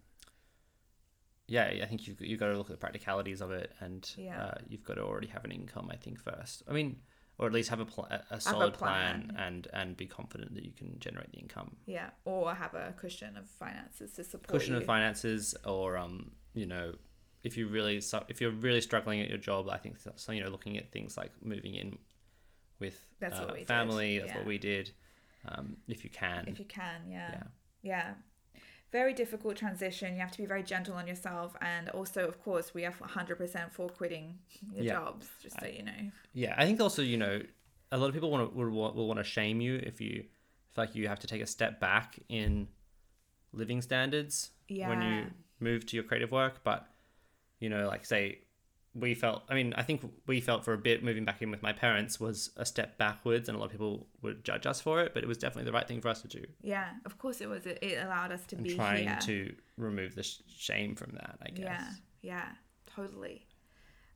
yeah, 1.48 1.66
I 1.82 1.86
think 1.86 2.08
you've, 2.08 2.22
you've 2.22 2.40
got 2.40 2.48
to 2.48 2.58
look 2.58 2.68
at 2.70 2.74
the 2.74 2.78
practicalities 2.78 3.42
of 3.42 3.52
it 3.52 3.72
and 3.80 4.10
Yeah. 4.18 4.42
uh, 4.46 4.58
you've 4.68 4.84
got 4.84 4.96
to 4.96 5.04
already 5.04 5.28
have 5.28 5.44
an 5.46 5.52
income, 5.52 5.90
I 5.92 5.96
think, 5.98 6.20
first. 6.20 6.64
I 6.68 6.74
mean, 6.74 6.98
or 7.38 7.48
at 7.48 7.54
least 7.54 7.70
have 7.70 7.80
a, 7.80 7.86
pl- 7.86 8.08
a- 8.10 8.24
a 8.36 8.40
solid 8.40 8.74
plan. 8.76 9.30
plan. 9.30 9.36
and, 9.38 9.68
and 9.74 9.98
be 9.98 10.06
confident 10.06 10.54
that 10.56 10.64
you 10.64 10.72
can 10.72 10.98
generate 11.00 11.32
the 11.32 11.40
income. 11.40 11.76
yeah, 11.86 12.12
or 12.26 12.54
have 12.54 12.74
a 12.76 12.94
cushion 12.98 13.36
of 13.38 13.50
finances 13.50 14.14
to 14.14 14.24
support 14.24 14.48
Cushion 14.60 14.74
you. 14.76 14.80
of 14.82 14.86
finances 14.86 15.56
or, 15.66 15.98
um, 15.98 16.32
you 16.54 16.66
know, 16.68 16.94
if 17.44 17.58
you 17.58 17.68
really, 17.68 18.00
su- 18.00 18.22
if 18.30 18.40
you're 18.40 18.52
really 18.52 18.80
struggling 18.82 19.20
at 19.20 19.28
your 19.30 19.38
job, 19.40 19.68
I 19.70 19.78
think, 19.78 19.98
so, 20.16 20.32
you 20.32 20.42
know, 20.44 20.50
looking 20.50 20.78
at 20.78 20.92
things 20.92 21.18
like 21.18 21.32
moving 21.42 21.76
in 21.76 21.98
with 22.80 23.06
That's 23.20 23.38
uh, 23.40 23.50
we 23.52 23.60
did, 23.60 23.68
family, 23.68 24.20
that's 24.20 24.36
what 24.36 24.46
we 24.46 24.58
did. 24.58 24.92
Um, 25.46 25.76
if 25.90 26.04
you 26.06 26.10
can. 26.10 26.46
if 26.48 26.58
you 26.60 26.66
can, 26.66 27.02
yeah. 27.10 27.32
Yeah. 27.32 27.44
yeah, 27.82 28.14
Very 28.94 29.14
difficult 29.14 29.56
transition. 29.58 30.14
You 30.14 30.22
have 30.22 30.32
to 30.34 30.38
be 30.38 30.46
very 30.46 30.62
gentle 30.62 30.94
on 30.94 31.08
yourself, 31.08 31.56
and 31.62 31.90
also, 31.90 32.28
of 32.28 32.42
course, 32.44 32.74
we 32.76 32.86
are 32.86 32.92
100% 32.92 33.74
for 33.74 33.90
quitting 33.90 34.38
your 34.72 34.86
Yeah. 34.86 34.94
jobs. 34.94 35.28
Just 35.42 35.60
so 35.60 35.66
you 35.66 35.82
know. 35.82 36.12
Yeah, 36.34 36.54
I 36.56 36.66
think 36.66 36.80
also 36.80 37.02
you 37.02 37.18
know 37.18 37.42
a 37.92 37.98
lot 37.98 38.08
of 38.08 38.14
people 38.14 38.30
want 38.30 38.52
to 38.52 38.56
will, 38.58 38.70
want- 38.70 38.96
will 38.96 39.08
want 39.08 39.18
to 39.20 39.24
shame 39.24 39.60
you 39.62 39.76
if 39.78 40.00
you 40.00 40.14
feel 40.72 40.84
like 40.86 40.94
you 40.96 41.08
have 41.08 41.20
to 41.20 41.28
take 41.28 41.42
a 41.42 41.48
step 41.48 41.80
back 41.80 42.20
in 42.30 42.68
living 43.52 43.82
standards 43.82 44.52
when 44.70 45.02
you 45.02 45.32
move 45.60 45.86
to 45.88 45.96
your 45.96 46.04
creative 46.04 46.32
work. 46.32 46.64
But 46.64 46.88
you 47.60 47.70
know, 47.70 47.88
like 47.88 48.06
say 48.06 48.42
we 48.96 49.14
felt. 49.16 49.44
I 49.50 49.56
mean, 49.56 49.74
I 49.76 49.82
think 49.84 50.04
we 50.28 50.40
felt 50.40 50.64
for 50.64 50.74
a 50.74 50.78
bit 50.78 51.04
moving 51.04 51.26
back 51.26 51.42
in 51.42 51.50
with 51.50 51.64
my 51.64 51.74
parents 51.74 52.20
was 52.20 52.52
a 52.58 52.66
step 52.66 52.98
backwards, 52.98 53.50
and 53.50 53.56
a 53.56 53.60
lot 53.60 53.66
of 53.66 53.72
people 53.72 54.08
would 54.22 54.44
judge 54.44 54.66
us 54.66 54.80
for 54.82 55.02
it. 55.02 55.14
But 55.14 55.24
it 55.24 55.28
was 55.28 55.38
definitely 55.38 55.66
the 55.66 55.74
right 55.74 55.88
thing 55.88 56.02
for 56.02 56.10
us 56.10 56.22
to 56.22 56.28
do, 56.28 56.44
Yeah, 56.62 56.90
of 57.06 57.18
course 57.18 57.42
it 57.42 57.50
was. 57.50 57.66
It, 57.66 57.80
it 57.82 58.04
allowed 58.04 58.32
us 58.32 58.46
to 58.48 58.56
and 58.56 58.64
be 58.64 58.76
trying 58.76 59.08
here. 59.08 59.20
to 59.22 59.56
remove 59.78 60.16
the 60.16 60.24
shame 60.24 60.96
from 60.96 61.12
that. 61.14 61.38
I 61.42 61.50
guess. 61.50 61.66
Yeah, 61.66 61.90
yeah, 62.22 62.48
totally. 62.96 63.48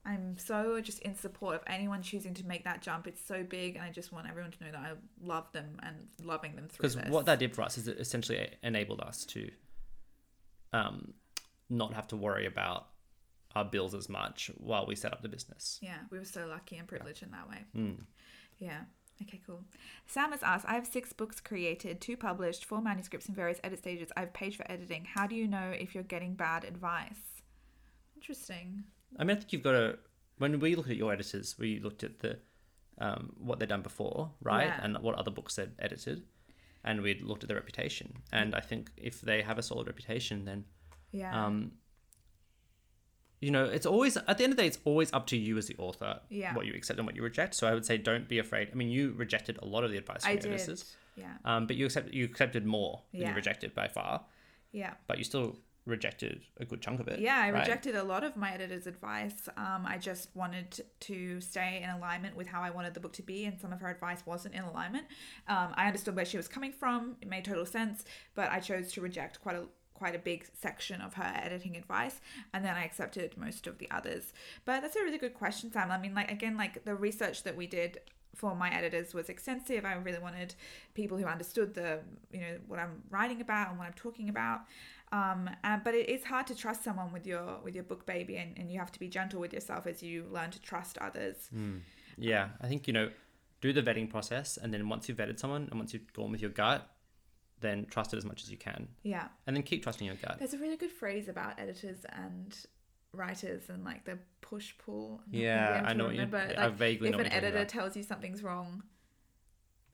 I'm 0.05 0.37
so 0.37 0.79
just 0.79 0.99
in 0.99 1.15
support 1.15 1.55
of 1.55 1.61
anyone 1.67 2.01
choosing 2.01 2.33
to 2.35 2.45
make 2.47 2.63
that 2.63 2.81
jump. 2.81 3.07
It's 3.07 3.21
so 3.25 3.43
big, 3.43 3.75
and 3.75 3.83
I 3.83 3.89
just 3.89 4.13
want 4.13 4.27
everyone 4.29 4.51
to 4.51 4.63
know 4.63 4.71
that 4.71 4.79
I 4.79 4.91
love 5.21 5.51
them 5.51 5.77
and 5.83 5.95
loving 6.23 6.55
them 6.55 6.67
through 6.67 6.89
because 6.89 7.09
what 7.11 7.25
that 7.25 7.39
did 7.39 7.53
for 7.53 7.63
us 7.63 7.77
is 7.77 7.87
it 7.87 7.97
essentially 7.99 8.47
enabled 8.63 9.01
us 9.01 9.25
to 9.25 9.49
um, 10.71 11.13
not 11.69 11.93
have 11.93 12.07
to 12.07 12.15
worry 12.15 12.45
about 12.45 12.87
our 13.57 13.65
bills 13.65 13.93
as 13.93 14.07
much 14.09 14.51
while 14.57 14.85
we 14.85 14.95
set 14.95 15.11
up 15.13 15.21
the 15.21 15.29
business. 15.29 15.79
Yeah, 15.81 15.97
we 16.11 16.17
were 16.19 16.25
so 16.25 16.45
lucky 16.47 16.77
and 16.77 16.87
privileged 16.87 17.23
in 17.23 17.31
that 17.31 17.49
way. 17.49 17.61
Mm. 17.75 17.97
Yeah. 18.59 18.81
Okay, 19.21 19.41
cool. 19.47 19.63
Sam 20.05 20.31
has 20.31 20.43
asked, 20.43 20.65
I 20.67 20.73
have 20.75 20.85
six 20.85 21.11
books 21.11 21.39
created, 21.39 21.99
two 22.01 22.15
published, 22.17 22.65
four 22.65 22.81
manuscripts 22.81 23.27
in 23.27 23.33
various 23.33 23.59
edit 23.63 23.79
stages. 23.79 24.09
I've 24.15 24.31
paid 24.31 24.53
for 24.55 24.69
editing. 24.71 25.05
How 25.15 25.25
do 25.25 25.35
you 25.35 25.47
know 25.47 25.71
if 25.71 25.95
you're 25.95 26.03
getting 26.03 26.35
bad 26.35 26.63
advice? 26.63 27.41
Interesting. 28.15 28.83
I 29.19 29.23
mean, 29.23 29.35
I 29.37 29.39
think 29.39 29.53
you've 29.53 29.63
got 29.63 29.71
to. 29.73 29.97
When 30.37 30.59
we 30.59 30.75
looked 30.75 30.89
at 30.91 30.97
your 30.97 31.11
editors, 31.11 31.55
we 31.57 31.79
looked 31.79 32.03
at 32.03 32.19
the 32.19 32.37
um, 32.99 33.33
what 33.37 33.59
they've 33.59 33.69
done 33.69 33.81
before, 33.81 34.31
right, 34.41 34.67
Yeah. 34.67 34.79
and 34.83 34.97
what 34.99 35.15
other 35.15 35.31
books 35.31 35.55
they've 35.55 35.71
edited, 35.79 36.23
and 36.83 37.01
we 37.01 37.19
looked 37.19 37.43
at 37.43 37.47
their 37.47 37.57
reputation. 37.57 38.13
And 38.31 38.55
I 38.55 38.59
think 38.59 38.91
if 38.97 39.21
they 39.21 39.41
have 39.43 39.57
a 39.59 39.63
solid 39.63 39.87
reputation, 39.87 40.45
then 40.45 40.65
Yeah. 41.11 41.45
um, 41.45 41.71
you 43.39 43.51
know, 43.51 43.65
it's 43.65 43.85
always 43.85 44.17
at 44.17 44.37
the 44.37 44.43
end 44.43 44.51
of 44.53 44.57
the 44.57 44.63
day, 44.63 44.67
it's 44.67 44.79
always 44.85 45.13
up 45.13 45.27
to 45.27 45.37
you 45.37 45.57
as 45.57 45.67
the 45.67 45.75
author 45.77 46.19
Yeah. 46.29 46.55
what 46.55 46.65
you 46.65 46.73
accept 46.73 46.99
and 46.99 47.05
what 47.05 47.15
you 47.15 47.21
reject. 47.23 47.53
So 47.55 47.67
I 47.67 47.73
would 47.73 47.85
say, 47.85 47.97
don't 47.97 48.27
be 48.27 48.39
afraid. 48.39 48.69
I 48.71 48.75
mean, 48.75 48.89
you 48.89 49.13
rejected 49.13 49.59
a 49.61 49.65
lot 49.65 49.83
of 49.83 49.91
the 49.91 49.97
advice 49.97 50.23
from 50.23 50.29
I 50.29 50.33
your 50.33 50.41
did. 50.41 50.51
editors, 50.53 50.95
Yeah. 51.15 51.33
um, 51.45 51.67
but 51.67 51.75
you 51.75 51.85
accept 51.85 52.13
you 52.13 52.25
accepted 52.25 52.65
more 52.65 53.03
than 53.11 53.21
Yeah. 53.21 53.29
you 53.29 53.35
rejected 53.35 53.73
by 53.75 53.87
far. 53.87 54.25
Yeah. 54.71 54.95
But 55.07 55.17
you 55.19 55.23
still 55.23 55.57
rejected 55.85 56.41
a 56.57 56.65
good 56.65 56.81
chunk 56.81 56.99
of 56.99 57.07
it. 57.07 57.19
Yeah, 57.21 57.37
I 57.37 57.49
right? 57.51 57.59
rejected 57.61 57.95
a 57.95 58.03
lot 58.03 58.21
of 58.25 58.35
my 58.35 58.51
editor's 58.53 58.87
advice. 58.87 59.47
Um, 59.55 59.85
I 59.85 59.97
just 59.97 60.35
wanted 60.35 60.83
to 61.01 61.39
stay 61.39 61.79
in 61.81 61.89
alignment 61.89 62.35
with 62.35 62.45
how 62.47 62.61
I 62.61 62.71
wanted 62.71 62.93
the 62.93 62.99
book 62.99 63.13
to 63.13 63.23
be, 63.23 63.45
and 63.45 63.57
some 63.57 63.71
of 63.71 63.79
her 63.79 63.89
advice 63.89 64.25
wasn't 64.25 64.53
in 64.55 64.63
alignment. 64.63 65.05
Um, 65.47 65.73
I 65.75 65.87
understood 65.87 66.13
where 66.17 66.25
she 66.25 66.35
was 66.35 66.49
coming 66.49 66.73
from; 66.73 67.15
it 67.21 67.29
made 67.29 67.45
total 67.45 67.65
sense, 67.65 68.03
but 68.35 68.51
I 68.51 68.59
chose 68.59 68.91
to 68.93 69.01
reject 69.01 69.39
quite 69.39 69.55
a 69.55 69.63
quite 69.97 70.15
a 70.15 70.19
big 70.19 70.45
section 70.53 71.01
of 71.01 71.15
her 71.15 71.31
editing 71.43 71.75
advice, 71.75 72.21
and 72.53 72.63
then 72.63 72.75
I 72.75 72.85
accepted 72.85 73.37
most 73.37 73.67
of 73.67 73.77
the 73.77 73.89
others. 73.91 74.33
But 74.65 74.81
that's 74.81 74.95
a 74.95 75.01
really 75.01 75.17
good 75.17 75.33
question, 75.33 75.71
Sam. 75.71 75.91
I 75.91 75.97
mean, 75.97 76.13
like 76.13 76.31
again, 76.31 76.55
like 76.57 76.85
the 76.85 76.95
research 76.95 77.43
that 77.43 77.55
we 77.55 77.67
did 77.67 77.99
for 78.35 78.55
my 78.55 78.69
editors 78.69 79.13
was 79.13 79.29
extensive. 79.29 79.83
I 79.83 79.93
really 79.93 80.19
wanted 80.19 80.53
people 80.93 81.17
who 81.17 81.25
understood 81.25 81.73
the, 81.73 81.99
you 82.31 82.39
know, 82.39 82.57
what 82.67 82.79
I'm 82.79 83.01
writing 83.09 83.41
about 83.41 83.69
and 83.69 83.79
what 83.79 83.87
I'm 83.87 83.93
talking 83.93 84.29
about. 84.29 84.61
Um, 85.11 85.49
and, 85.63 85.83
but 85.83 85.95
it 85.95 86.07
is 86.09 86.23
hard 86.23 86.45
to 86.47 86.55
trust 86.55 86.83
someone 86.83 87.11
with 87.11 87.25
your 87.25 87.59
with 87.63 87.73
your 87.73 87.83
book 87.83 88.05
baby, 88.05 88.37
and, 88.37 88.57
and 88.57 88.71
you 88.71 88.77
have 88.79 88.91
to 88.91 88.99
be 88.99 89.07
gentle 89.07 89.39
with 89.39 89.53
yourself 89.53 89.87
as 89.87 90.03
you 90.03 90.25
learn 90.31 90.51
to 90.51 90.61
trust 90.61 90.97
others. 90.99 91.49
Yeah, 92.17 92.49
I 92.61 92.67
think 92.67 92.87
you 92.87 92.93
know, 92.93 93.09
do 93.61 93.71
the 93.73 93.81
vetting 93.81 94.09
process, 94.09 94.57
and 94.57 94.73
then 94.73 94.89
once 94.89 95.07
you've 95.07 95.17
vetted 95.17 95.39
someone, 95.39 95.67
and 95.71 95.79
once 95.79 95.93
you've 95.93 96.11
gone 96.13 96.31
with 96.31 96.41
your 96.41 96.51
gut, 96.51 96.89
then 97.59 97.85
trust 97.89 98.13
it 98.13 98.17
as 98.17 98.25
much 98.25 98.43
as 98.43 98.51
you 98.51 98.57
can, 98.57 98.87
Yeah, 99.03 99.27
and 99.45 99.55
then 99.55 99.63
keep 99.63 99.83
trusting 99.83 100.05
your 100.05 100.15
gut. 100.15 100.37
there's 100.39 100.53
a 100.53 100.57
really 100.59 100.77
good 100.77 100.91
phrase 100.91 101.27
about 101.27 101.59
editors 101.59 102.05
and 102.09 102.55
writers 103.13 103.69
and 103.69 103.83
like 103.83 104.05
the 104.05 104.19
push 104.41 104.73
pull. 104.77 105.21
Yeah, 105.31 105.57
gonna 105.57 105.71
be 105.73 105.77
able 105.79 105.89
I 105.89 105.93
know 105.93 106.03
what 106.05 106.13
you- 106.13 106.19
remember, 106.21 106.37
I 106.57 106.65
like, 106.67 106.73
vaguely 106.75 107.09
if 107.09 107.13
an 107.15 107.19
what 107.19 107.23
you're 107.31 107.41
talking 107.41 107.47
editor 107.55 107.65
tells 107.65 107.97
you 107.97 108.03
something's 108.03 108.43
wrong, 108.43 108.83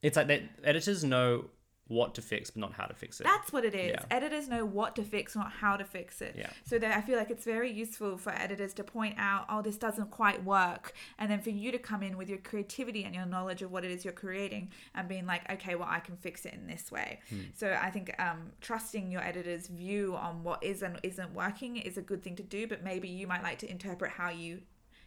It's 0.01 0.17
like 0.17 0.27
that 0.27 0.41
editors 0.63 1.03
know 1.03 1.49
what 1.87 2.15
to 2.15 2.21
fix, 2.21 2.49
but 2.49 2.61
not 2.61 2.73
how 2.73 2.85
to 2.85 2.93
fix 2.93 3.19
it. 3.19 3.25
That's 3.25 3.51
what 3.51 3.65
it 3.65 3.75
is. 3.75 3.91
Yeah. 3.91 4.05
Editors 4.09 4.47
know 4.47 4.63
what 4.63 4.95
to 4.95 5.03
fix, 5.03 5.35
not 5.35 5.51
how 5.51 5.75
to 5.75 5.83
fix 5.83 6.21
it. 6.21 6.33
Yeah. 6.37 6.49
So 6.65 6.79
that 6.79 6.97
I 6.97 7.01
feel 7.01 7.17
like 7.17 7.29
it's 7.29 7.43
very 7.43 7.71
useful 7.71 8.17
for 8.17 8.31
editors 8.31 8.73
to 8.75 8.85
point 8.85 9.15
out, 9.17 9.45
oh, 9.49 9.61
this 9.61 9.77
doesn't 9.77 10.09
quite 10.09 10.43
work, 10.45 10.93
and 11.19 11.29
then 11.29 11.41
for 11.41 11.49
you 11.49 11.71
to 11.73 11.77
come 11.77 12.01
in 12.01 12.17
with 12.17 12.29
your 12.29 12.37
creativity 12.37 13.03
and 13.03 13.13
your 13.13 13.25
knowledge 13.25 13.61
of 13.61 13.71
what 13.71 13.83
it 13.83 13.91
is 13.91 14.05
you're 14.05 14.13
creating, 14.13 14.71
and 14.95 15.09
being 15.09 15.25
like, 15.25 15.51
okay, 15.51 15.75
well, 15.75 15.89
I 15.89 15.99
can 15.99 16.15
fix 16.15 16.45
it 16.45 16.53
in 16.53 16.67
this 16.67 16.89
way. 16.89 17.19
Hmm. 17.29 17.41
So 17.53 17.77
I 17.79 17.89
think 17.89 18.15
um, 18.17 18.51
trusting 18.61 19.11
your 19.11 19.21
editor's 19.21 19.67
view 19.67 20.15
on 20.15 20.41
what 20.41 20.63
is 20.63 20.83
and 20.83 20.97
isn't 21.03 21.33
working 21.33 21.77
is 21.77 21.97
a 21.97 22.01
good 22.01 22.23
thing 22.23 22.37
to 22.37 22.43
do, 22.43 22.65
but 22.65 22.83
maybe 22.83 23.09
you 23.09 23.27
might 23.27 23.43
like 23.43 23.59
to 23.59 23.69
interpret 23.69 24.11
how 24.11 24.29
you, 24.29 24.61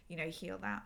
you 0.09 0.15
know, 0.15 0.29
heal 0.29 0.59
that. 0.61 0.83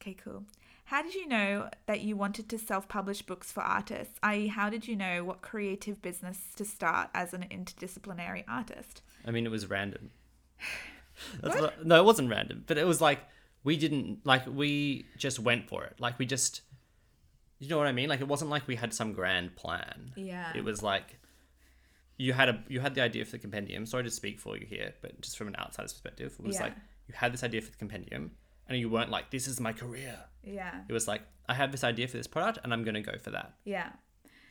Okay, 0.00 0.14
cool. 0.22 0.44
How 0.88 1.02
did 1.02 1.14
you 1.14 1.28
know 1.28 1.68
that 1.84 2.00
you 2.00 2.16
wanted 2.16 2.48
to 2.48 2.58
self 2.58 2.88
publish 2.88 3.20
books 3.20 3.52
for 3.52 3.60
artists? 3.62 4.18
I.e., 4.22 4.46
how 4.46 4.70
did 4.70 4.88
you 4.88 4.96
know 4.96 5.22
what 5.22 5.42
creative 5.42 6.00
business 6.00 6.38
to 6.56 6.64
start 6.64 7.10
as 7.12 7.34
an 7.34 7.44
interdisciplinary 7.50 8.44
artist? 8.48 9.02
I 9.26 9.30
mean, 9.30 9.44
it 9.44 9.50
was 9.50 9.68
random. 9.68 10.10
What? 11.42 11.84
no, 11.84 12.00
it 12.00 12.04
wasn't 12.04 12.30
random, 12.30 12.62
but 12.68 12.78
it 12.78 12.86
was 12.86 13.00
like 13.00 13.18
we 13.64 13.76
didn't 13.76 14.24
like 14.24 14.46
we 14.46 15.04
just 15.16 15.40
went 15.40 15.68
for 15.68 15.82
it. 15.84 15.96
Like 15.98 16.16
we 16.16 16.26
just, 16.26 16.60
you 17.58 17.68
know 17.68 17.76
what 17.76 17.88
I 17.88 17.92
mean? 17.92 18.08
Like 18.08 18.20
it 18.20 18.28
wasn't 18.28 18.50
like 18.52 18.68
we 18.68 18.76
had 18.76 18.94
some 18.94 19.12
grand 19.12 19.56
plan. 19.56 20.12
Yeah. 20.14 20.52
It 20.54 20.62
was 20.62 20.80
like 20.80 21.18
you 22.18 22.32
had 22.34 22.48
a 22.48 22.62
you 22.68 22.78
had 22.78 22.94
the 22.94 23.02
idea 23.02 23.24
for 23.24 23.32
the 23.32 23.38
compendium. 23.38 23.84
Sorry 23.84 24.04
to 24.04 24.10
speak 24.12 24.38
for 24.38 24.56
you 24.56 24.64
here, 24.64 24.94
but 25.02 25.20
just 25.20 25.36
from 25.36 25.48
an 25.48 25.56
outsider's 25.58 25.92
perspective, 25.92 26.36
it 26.38 26.46
was 26.46 26.54
Yeah. 26.56 26.62
like 26.62 26.74
you 27.08 27.14
had 27.16 27.32
this 27.32 27.42
idea 27.42 27.62
for 27.62 27.72
the 27.72 27.76
compendium, 27.78 28.30
and 28.68 28.78
you 28.78 28.88
weren't 28.88 29.10
like, 29.10 29.30
"This 29.32 29.48
is 29.48 29.58
my 29.60 29.72
career." 29.72 30.20
Yeah. 30.44 30.80
It 30.88 30.92
was 30.92 31.08
like, 31.08 31.22
"I 31.48 31.54
have 31.54 31.72
this 31.72 31.84
idea 31.84 32.08
for 32.08 32.16
this 32.16 32.26
product, 32.26 32.58
and 32.64 32.72
I'm 32.72 32.84
going 32.84 32.94
to 32.94 33.02
go 33.02 33.18
for 33.18 33.30
that." 33.30 33.54
Yeah. 33.64 33.90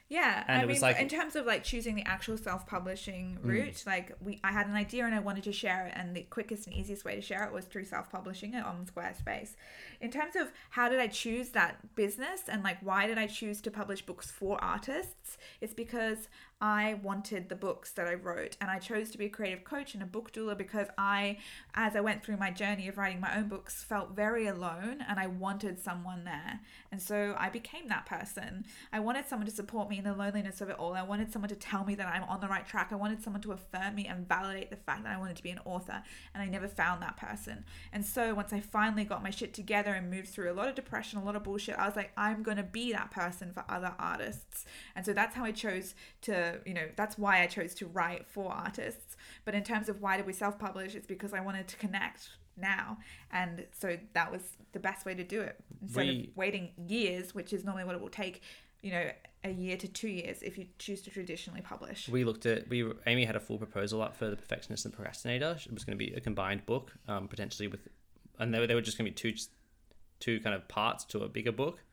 Yeah, 0.09 0.45
And 0.47 0.59
I 0.59 0.59
it 0.59 0.67
mean, 0.67 0.75
was 0.75 0.81
like- 0.81 0.99
in 0.99 1.09
terms 1.09 1.35
of 1.35 1.45
like 1.45 1.65
choosing 1.65 1.95
the 1.95 2.07
actual 2.07 2.37
self-publishing 2.37 3.39
mm. 3.43 3.45
route, 3.45 3.83
like 3.85 4.15
we, 4.21 4.39
I 4.41 4.53
had 4.53 4.67
an 4.67 4.73
idea 4.75 5.05
and 5.05 5.13
I 5.13 5.19
wanted 5.19 5.43
to 5.43 5.51
share 5.51 5.85
it, 5.87 5.93
and 5.97 6.15
the 6.15 6.21
quickest 6.21 6.65
and 6.65 6.73
easiest 6.73 7.03
way 7.03 7.15
to 7.15 7.21
share 7.21 7.43
it 7.43 7.51
was 7.51 7.65
through 7.65 7.83
self-publishing 7.83 8.53
it 8.53 8.63
on 8.63 8.85
Squarespace. 8.85 9.55
In 9.99 10.09
terms 10.09 10.37
of 10.37 10.53
how 10.69 10.87
did 10.87 10.99
I 10.99 11.07
choose 11.07 11.49
that 11.49 11.93
business 11.95 12.43
and 12.47 12.63
like 12.63 12.77
why 12.81 13.05
did 13.07 13.17
I 13.17 13.27
choose 13.27 13.59
to 13.61 13.71
publish 13.71 14.01
books 14.01 14.31
for 14.31 14.63
artists, 14.63 15.37
it's 15.59 15.73
because 15.73 16.29
I 16.59 16.95
wanted 17.03 17.49
the 17.49 17.55
books 17.55 17.91
that 17.91 18.07
I 18.07 18.15
wrote, 18.15 18.57
and 18.59 18.71
I 18.71 18.79
chose 18.79 19.11
to 19.11 19.17
be 19.19 19.25
a 19.25 19.29
creative 19.29 19.63
coach 19.63 19.93
and 19.93 20.01
a 20.01 20.07
book 20.07 20.31
doula 20.31 20.57
because 20.57 20.87
I, 20.97 21.37
as 21.75 21.95
I 21.95 22.01
went 22.01 22.23
through 22.23 22.37
my 22.37 22.49
journey 22.49 22.87
of 22.87 22.97
writing 22.97 23.19
my 23.19 23.37
own 23.37 23.47
books, 23.47 23.83
felt 23.83 24.15
very 24.15 24.47
alone, 24.47 25.05
and 25.07 25.19
I 25.19 25.27
wanted 25.27 25.77
someone 25.77 26.23
there, 26.23 26.61
and 26.91 26.99
so 26.99 27.35
I 27.37 27.49
became 27.49 27.89
that 27.89 28.07
person. 28.07 28.65
I 28.91 28.99
wanted 28.99 29.27
someone 29.27 29.45
to 29.47 29.53
support 29.53 29.87
me 29.87 29.99
in 29.99 30.03
the 30.03 30.15
loneliness 30.15 30.59
of 30.59 30.69
it 30.69 30.79
all. 30.79 30.93
I 30.93 31.03
wanted 31.03 31.31
someone 31.31 31.49
to 31.49 31.55
tell 31.55 31.85
me 31.85 31.93
that 31.93 32.07
I'm 32.07 32.23
on 32.23 32.41
the 32.41 32.47
right 32.47 32.65
track. 32.65 32.89
I 32.91 32.95
wanted 32.95 33.21
someone 33.21 33.41
to 33.43 33.51
affirm 33.51 33.93
me 33.93 34.07
and 34.07 34.27
validate 34.27 34.71
the 34.71 34.77
fact 34.77 35.03
that 35.03 35.15
I 35.15 35.19
wanted 35.19 35.37
to 35.37 35.43
be 35.43 35.51
an 35.51 35.59
author, 35.63 36.01
and 36.33 36.41
I 36.41 36.47
never 36.47 36.67
found 36.67 37.03
that 37.03 37.17
person. 37.17 37.65
And 37.93 38.03
so 38.03 38.33
once 38.33 38.51
I 38.51 38.61
finally 38.61 39.03
got 39.03 39.21
my 39.21 39.29
shit 39.29 39.53
together 39.53 39.93
and 39.93 40.09
moved 40.09 40.29
through 40.29 40.51
a 40.51 40.55
lot 40.55 40.67
of 40.67 40.73
depression, 40.73 41.19
a 41.19 41.23
lot 41.23 41.35
of 41.35 41.43
bullshit, 41.43 41.75
I 41.75 41.85
was 41.85 41.95
like, 41.95 42.13
I'm 42.17 42.41
gonna 42.41 42.63
be 42.63 42.93
that 42.93 43.11
person 43.11 43.51
for 43.53 43.63
other 43.69 43.93
artists. 43.99 44.65
And 44.95 45.05
so 45.05 45.13
that's 45.13 45.35
how 45.35 45.43
I 45.45 45.51
chose 45.51 45.93
to, 46.21 46.46
you 46.65 46.73
know, 46.73 46.87
that's 46.95 47.17
why 47.17 47.41
I 47.43 47.47
chose 47.47 47.73
to 47.75 47.85
write 47.87 48.27
for 48.27 48.51
artists. 48.51 49.15
But 49.45 49.53
in 49.55 49.63
terms 49.63 49.89
of 49.89 50.01
why 50.01 50.17
did 50.17 50.25
we 50.25 50.33
self-publish, 50.33 50.95
it's 50.95 51.07
because 51.07 51.33
I 51.33 51.39
wanted 51.39 51.67
to 51.69 51.77
connect 51.77 52.29
now, 52.55 52.97
and 53.31 53.65
so 53.71 53.97
that 54.13 54.31
was 54.31 54.41
the 54.71 54.79
best 54.79 55.05
way 55.05 55.13
to 55.13 55.23
do 55.23 55.41
it 55.41 55.55
instead 55.81 56.07
We- 56.07 56.27
of 56.29 56.37
waiting 56.37 56.71
years, 56.87 57.35
which 57.35 57.53
is 57.53 57.63
normally 57.63 57.85
what 57.85 57.95
it 57.95 58.01
will 58.01 58.09
take. 58.09 58.41
You 58.83 58.91
know, 58.91 59.11
a 59.43 59.49
year 59.49 59.75
to 59.77 59.87
two 59.87 60.07
years 60.07 60.43
if 60.43 60.57
you 60.57 60.67
choose 60.77 61.01
to 61.01 61.09
traditionally 61.09 61.61
publish. 61.61 62.07
We 62.07 62.23
looked 62.23 62.45
at 62.45 62.69
we 62.69 62.89
Amy 63.07 63.25
had 63.25 63.35
a 63.35 63.39
full 63.39 63.57
proposal 63.57 64.01
up 64.03 64.15
for 64.15 64.29
the 64.29 64.35
Perfectionist 64.35 64.85
and 64.85 64.93
Procrastinator. 64.93 65.57
It 65.65 65.73
was 65.73 65.83
going 65.83 65.97
to 65.97 66.05
be 66.05 66.13
a 66.13 66.21
combined 66.21 66.65
book, 66.65 66.93
um, 67.07 67.27
potentially 67.27 67.67
with, 67.67 67.87
and 68.39 68.53
they 68.53 68.59
were, 68.59 68.67
they 68.67 68.75
were 68.75 68.81
just 68.81 68.97
going 68.97 69.11
to 69.11 69.11
be 69.11 69.33
two, 69.33 69.39
two 70.19 70.39
kind 70.41 70.55
of 70.55 70.67
parts 70.67 71.05
to 71.05 71.19
a 71.19 71.27
bigger 71.27 71.51
book. 71.51 71.83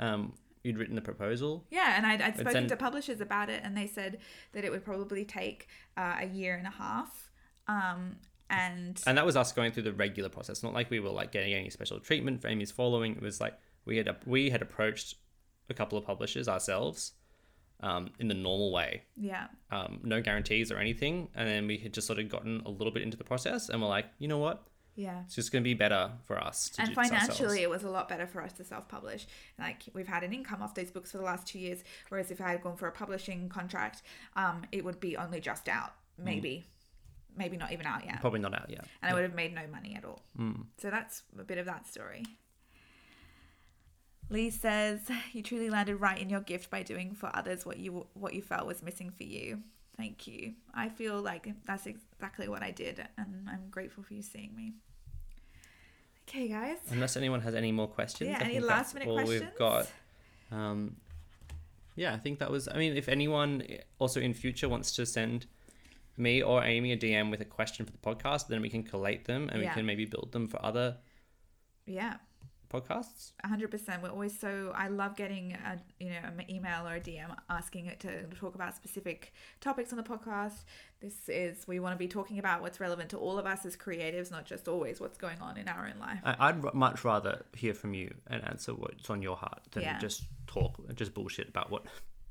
Um, 0.00 0.34
you'd 0.66 0.78
written 0.78 0.94
the 0.94 1.02
proposal. 1.02 1.64
Yeah, 1.70 1.94
and 1.96 2.04
I'd, 2.04 2.20
I'd 2.20 2.38
spoken 2.38 2.68
to 2.68 2.76
publishers 2.76 3.20
about 3.20 3.48
it, 3.48 3.60
and 3.64 3.76
they 3.76 3.86
said 3.86 4.18
that 4.52 4.64
it 4.64 4.70
would 4.70 4.84
probably 4.84 5.24
take 5.24 5.68
uh, 5.96 6.16
a 6.20 6.26
year 6.26 6.56
and 6.56 6.66
a 6.66 6.70
half. 6.70 7.30
Um, 7.68 8.16
and 8.50 9.00
And 9.06 9.18
that 9.18 9.26
was 9.26 9.36
us 9.36 9.52
going 9.52 9.72
through 9.72 9.84
the 9.84 9.92
regular 9.92 10.28
process, 10.28 10.62
not 10.62 10.74
like 10.74 10.90
we 10.90 11.00
were 11.00 11.10
like 11.10 11.32
getting 11.32 11.52
any 11.52 11.70
special 11.70 11.98
treatment 11.98 12.42
for 12.42 12.48
Amy's 12.48 12.70
following. 12.70 13.16
It 13.16 13.22
was 13.22 13.40
like 13.40 13.54
we 13.84 13.96
had 13.96 14.14
we 14.26 14.50
had 14.50 14.62
approached 14.62 15.16
a 15.68 15.74
couple 15.74 15.98
of 15.98 16.04
publishers 16.04 16.48
ourselves, 16.48 17.12
um, 17.80 18.10
in 18.18 18.28
the 18.28 18.34
normal 18.34 18.72
way, 18.72 19.02
yeah, 19.16 19.48
um, 19.70 20.00
no 20.02 20.20
guarantees 20.22 20.70
or 20.70 20.78
anything, 20.78 21.28
and 21.34 21.48
then 21.48 21.66
we 21.66 21.76
had 21.76 21.92
just 21.92 22.06
sort 22.06 22.18
of 22.18 22.28
gotten 22.28 22.62
a 22.64 22.70
little 22.70 22.92
bit 22.92 23.02
into 23.02 23.16
the 23.16 23.24
process, 23.24 23.68
and 23.68 23.82
we're 23.82 23.88
like, 23.88 24.06
you 24.18 24.28
know 24.28 24.38
what, 24.38 24.66
yeah. 24.96 25.20
it's 25.26 25.34
just 25.34 25.52
going 25.52 25.62
to 25.62 25.68
be 25.68 25.74
better 25.74 26.10
for 26.24 26.42
us 26.42 26.70
to 26.70 26.80
and 26.80 26.88
do 26.90 26.94
this 26.94 27.10
ourselves. 27.12 27.26
financially 27.38 27.62
it 27.62 27.70
was 27.70 27.84
a 27.84 27.88
lot 27.90 28.08
better 28.08 28.26
for 28.26 28.42
us 28.42 28.52
to 28.54 28.64
self-publish 28.64 29.26
like 29.58 29.82
we've 29.94 30.08
had 30.08 30.24
an 30.24 30.32
income 30.32 30.62
off 30.62 30.74
those 30.74 30.90
books 30.90 31.12
for 31.12 31.18
the 31.18 31.24
last 31.24 31.46
two 31.46 31.58
years 31.58 31.84
whereas 32.08 32.30
if 32.30 32.40
i 32.40 32.48
had 32.50 32.62
gone 32.62 32.76
for 32.76 32.88
a 32.88 32.92
publishing 32.92 33.48
contract 33.48 34.02
um, 34.36 34.62
it 34.72 34.84
would 34.84 34.98
be 34.98 35.16
only 35.16 35.40
just 35.40 35.68
out 35.68 35.92
maybe 36.18 36.66
maybe 37.36 37.56
not 37.58 37.70
even 37.72 37.84
out 37.86 38.04
yet 38.04 38.20
Probably 38.22 38.40
not 38.40 38.54
out 38.54 38.70
yet. 38.70 38.86
and 39.02 39.10
i 39.10 39.14
would 39.14 39.22
have 39.22 39.34
made 39.34 39.54
no 39.54 39.66
money 39.70 39.94
at 39.94 40.04
all 40.04 40.22
Mm. 40.38 40.64
so 40.78 40.88
that's 40.90 41.22
a 41.38 41.44
bit 41.44 41.58
of 41.58 41.66
that 41.66 41.86
story 41.86 42.24
lee 44.28 44.50
says 44.50 45.00
you 45.32 45.42
truly 45.42 45.70
landed 45.70 45.96
right 45.96 46.18
in 46.20 46.28
your 46.28 46.40
gift 46.40 46.70
by 46.70 46.82
doing 46.82 47.14
for 47.14 47.30
others 47.34 47.64
what 47.64 47.76
you 47.78 48.06
what 48.14 48.34
you 48.34 48.42
felt 48.42 48.66
was 48.66 48.82
missing 48.82 49.10
for 49.10 49.22
you 49.24 49.60
thank 49.96 50.26
you 50.26 50.52
i 50.74 50.88
feel 50.88 51.20
like 51.20 51.48
that's 51.66 51.86
exactly 51.86 52.48
what 52.48 52.62
i 52.62 52.70
did 52.70 53.06
and 53.18 53.48
i'm 53.48 53.68
grateful 53.70 54.02
for 54.02 54.14
you 54.14 54.22
seeing 54.22 54.54
me 54.54 54.72
okay 56.28 56.48
guys 56.48 56.78
Unless 56.90 57.16
anyone 57.16 57.40
has 57.42 57.54
any 57.54 57.72
more 57.72 57.86
questions. 57.88 58.30
Yeah, 58.30 58.38
I 58.40 58.44
any 58.44 58.60
last 58.60 58.94
minute 58.94 59.08
all 59.08 59.14
questions? 59.16 59.42
we've 59.42 59.56
got. 59.58 59.90
Um, 60.50 60.96
yeah, 61.94 62.12
I 62.14 62.18
think 62.18 62.40
that 62.40 62.50
was. 62.50 62.68
I 62.68 62.76
mean, 62.76 62.96
if 62.96 63.08
anyone 63.08 63.62
also 63.98 64.20
in 64.20 64.34
future 64.34 64.68
wants 64.68 64.94
to 64.96 65.06
send 65.06 65.46
me 66.16 66.42
or 66.42 66.64
Amy 66.64 66.92
a 66.92 66.96
DM 66.96 67.30
with 67.30 67.40
a 67.40 67.44
question 67.44 67.86
for 67.86 67.92
the 67.92 67.98
podcast, 67.98 68.48
then 68.48 68.60
we 68.60 68.68
can 68.68 68.82
collate 68.82 69.24
them 69.24 69.48
and 69.50 69.62
Yeah. 69.62 69.68
we 69.70 69.74
can 69.74 69.86
maybe 69.86 70.04
build 70.04 70.32
them 70.32 70.46
for 70.48 70.64
other 70.64 70.96
Yeah, 71.86 72.16
podcasts. 72.68 73.32
hundred 73.44 73.70
percent. 73.70 74.02
We're 74.02 74.10
always 74.10 74.38
so. 74.38 74.72
I 74.74 74.88
love 74.88 75.16
getting 75.16 75.52
a 75.52 75.78
you 75.98 76.10
know 76.10 76.16
an 76.24 76.44
email 76.50 76.86
or 76.86 76.94
a 76.96 77.00
DM 77.00 77.34
asking 77.50 77.86
it 77.86 78.00
to 78.00 78.24
talk 78.38 78.54
about 78.54 78.74
specific 78.76 79.32
topics 79.60 79.92
on 79.92 79.96
the 79.96 80.02
podcast. 80.02 80.64
This 81.00 81.28
is 81.28 81.66
we 81.68 81.78
want 81.80 81.94
to 81.94 81.98
be 81.98 82.08
talking 82.08 82.38
about 82.38 82.62
what's 82.62 82.80
relevant 82.80 83.10
to 83.10 83.18
all 83.18 83.38
of 83.38 83.46
us 83.46 83.64
as 83.66 83.76
creatives, 83.76 84.30
not 84.30 84.44
just 84.46 84.68
always 84.68 85.00
what's 85.00 85.18
going 85.18 85.40
on 85.40 85.56
in 85.56 85.68
our 85.68 85.86
own 85.86 86.00
life. 86.00 86.20
I, 86.24 86.48
I'd 86.48 86.74
much 86.74 87.04
rather 87.04 87.44
hear 87.54 87.74
from 87.74 87.94
you 87.94 88.14
and 88.28 88.42
answer 88.44 88.72
what's 88.74 89.08
on 89.10 89.22
your 89.22 89.36
heart 89.36 89.60
than 89.72 89.82
Yeah. 89.82 89.98
just 89.98 90.24
talk, 90.46 90.80
just 90.94 91.12
bullshit 91.14 91.48
about 91.48 91.70
what 91.70 91.84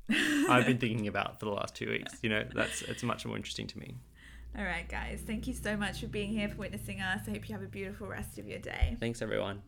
I've 0.48 0.66
been 0.66 0.78
thinking 0.78 1.08
about 1.08 1.38
for 1.40 1.46
the 1.46 1.52
last 1.52 1.74
two 1.74 1.88
weeks. 1.90 2.18
You 2.22 2.30
know, 2.30 2.44
that's 2.54 2.82
it's 2.82 3.02
much 3.02 3.24
more 3.26 3.36
interesting 3.36 3.66
to 3.68 3.78
me. 3.78 3.94
All 4.58 4.64
right, 4.64 4.88
guys. 4.88 5.20
Thank 5.26 5.46
you 5.46 5.52
so 5.52 5.76
much 5.76 6.00
for 6.00 6.06
being 6.06 6.30
here, 6.30 6.48
for 6.48 6.56
witnessing 6.56 7.00
us. 7.00 7.22
I 7.28 7.32
hope 7.32 7.48
you 7.48 7.54
have 7.54 7.62
a 7.62 7.68
beautiful 7.68 8.06
rest 8.06 8.38
of 8.38 8.46
your 8.48 8.58
day. 8.58 8.96
Thanks, 8.98 9.20
everyone. 9.20 9.62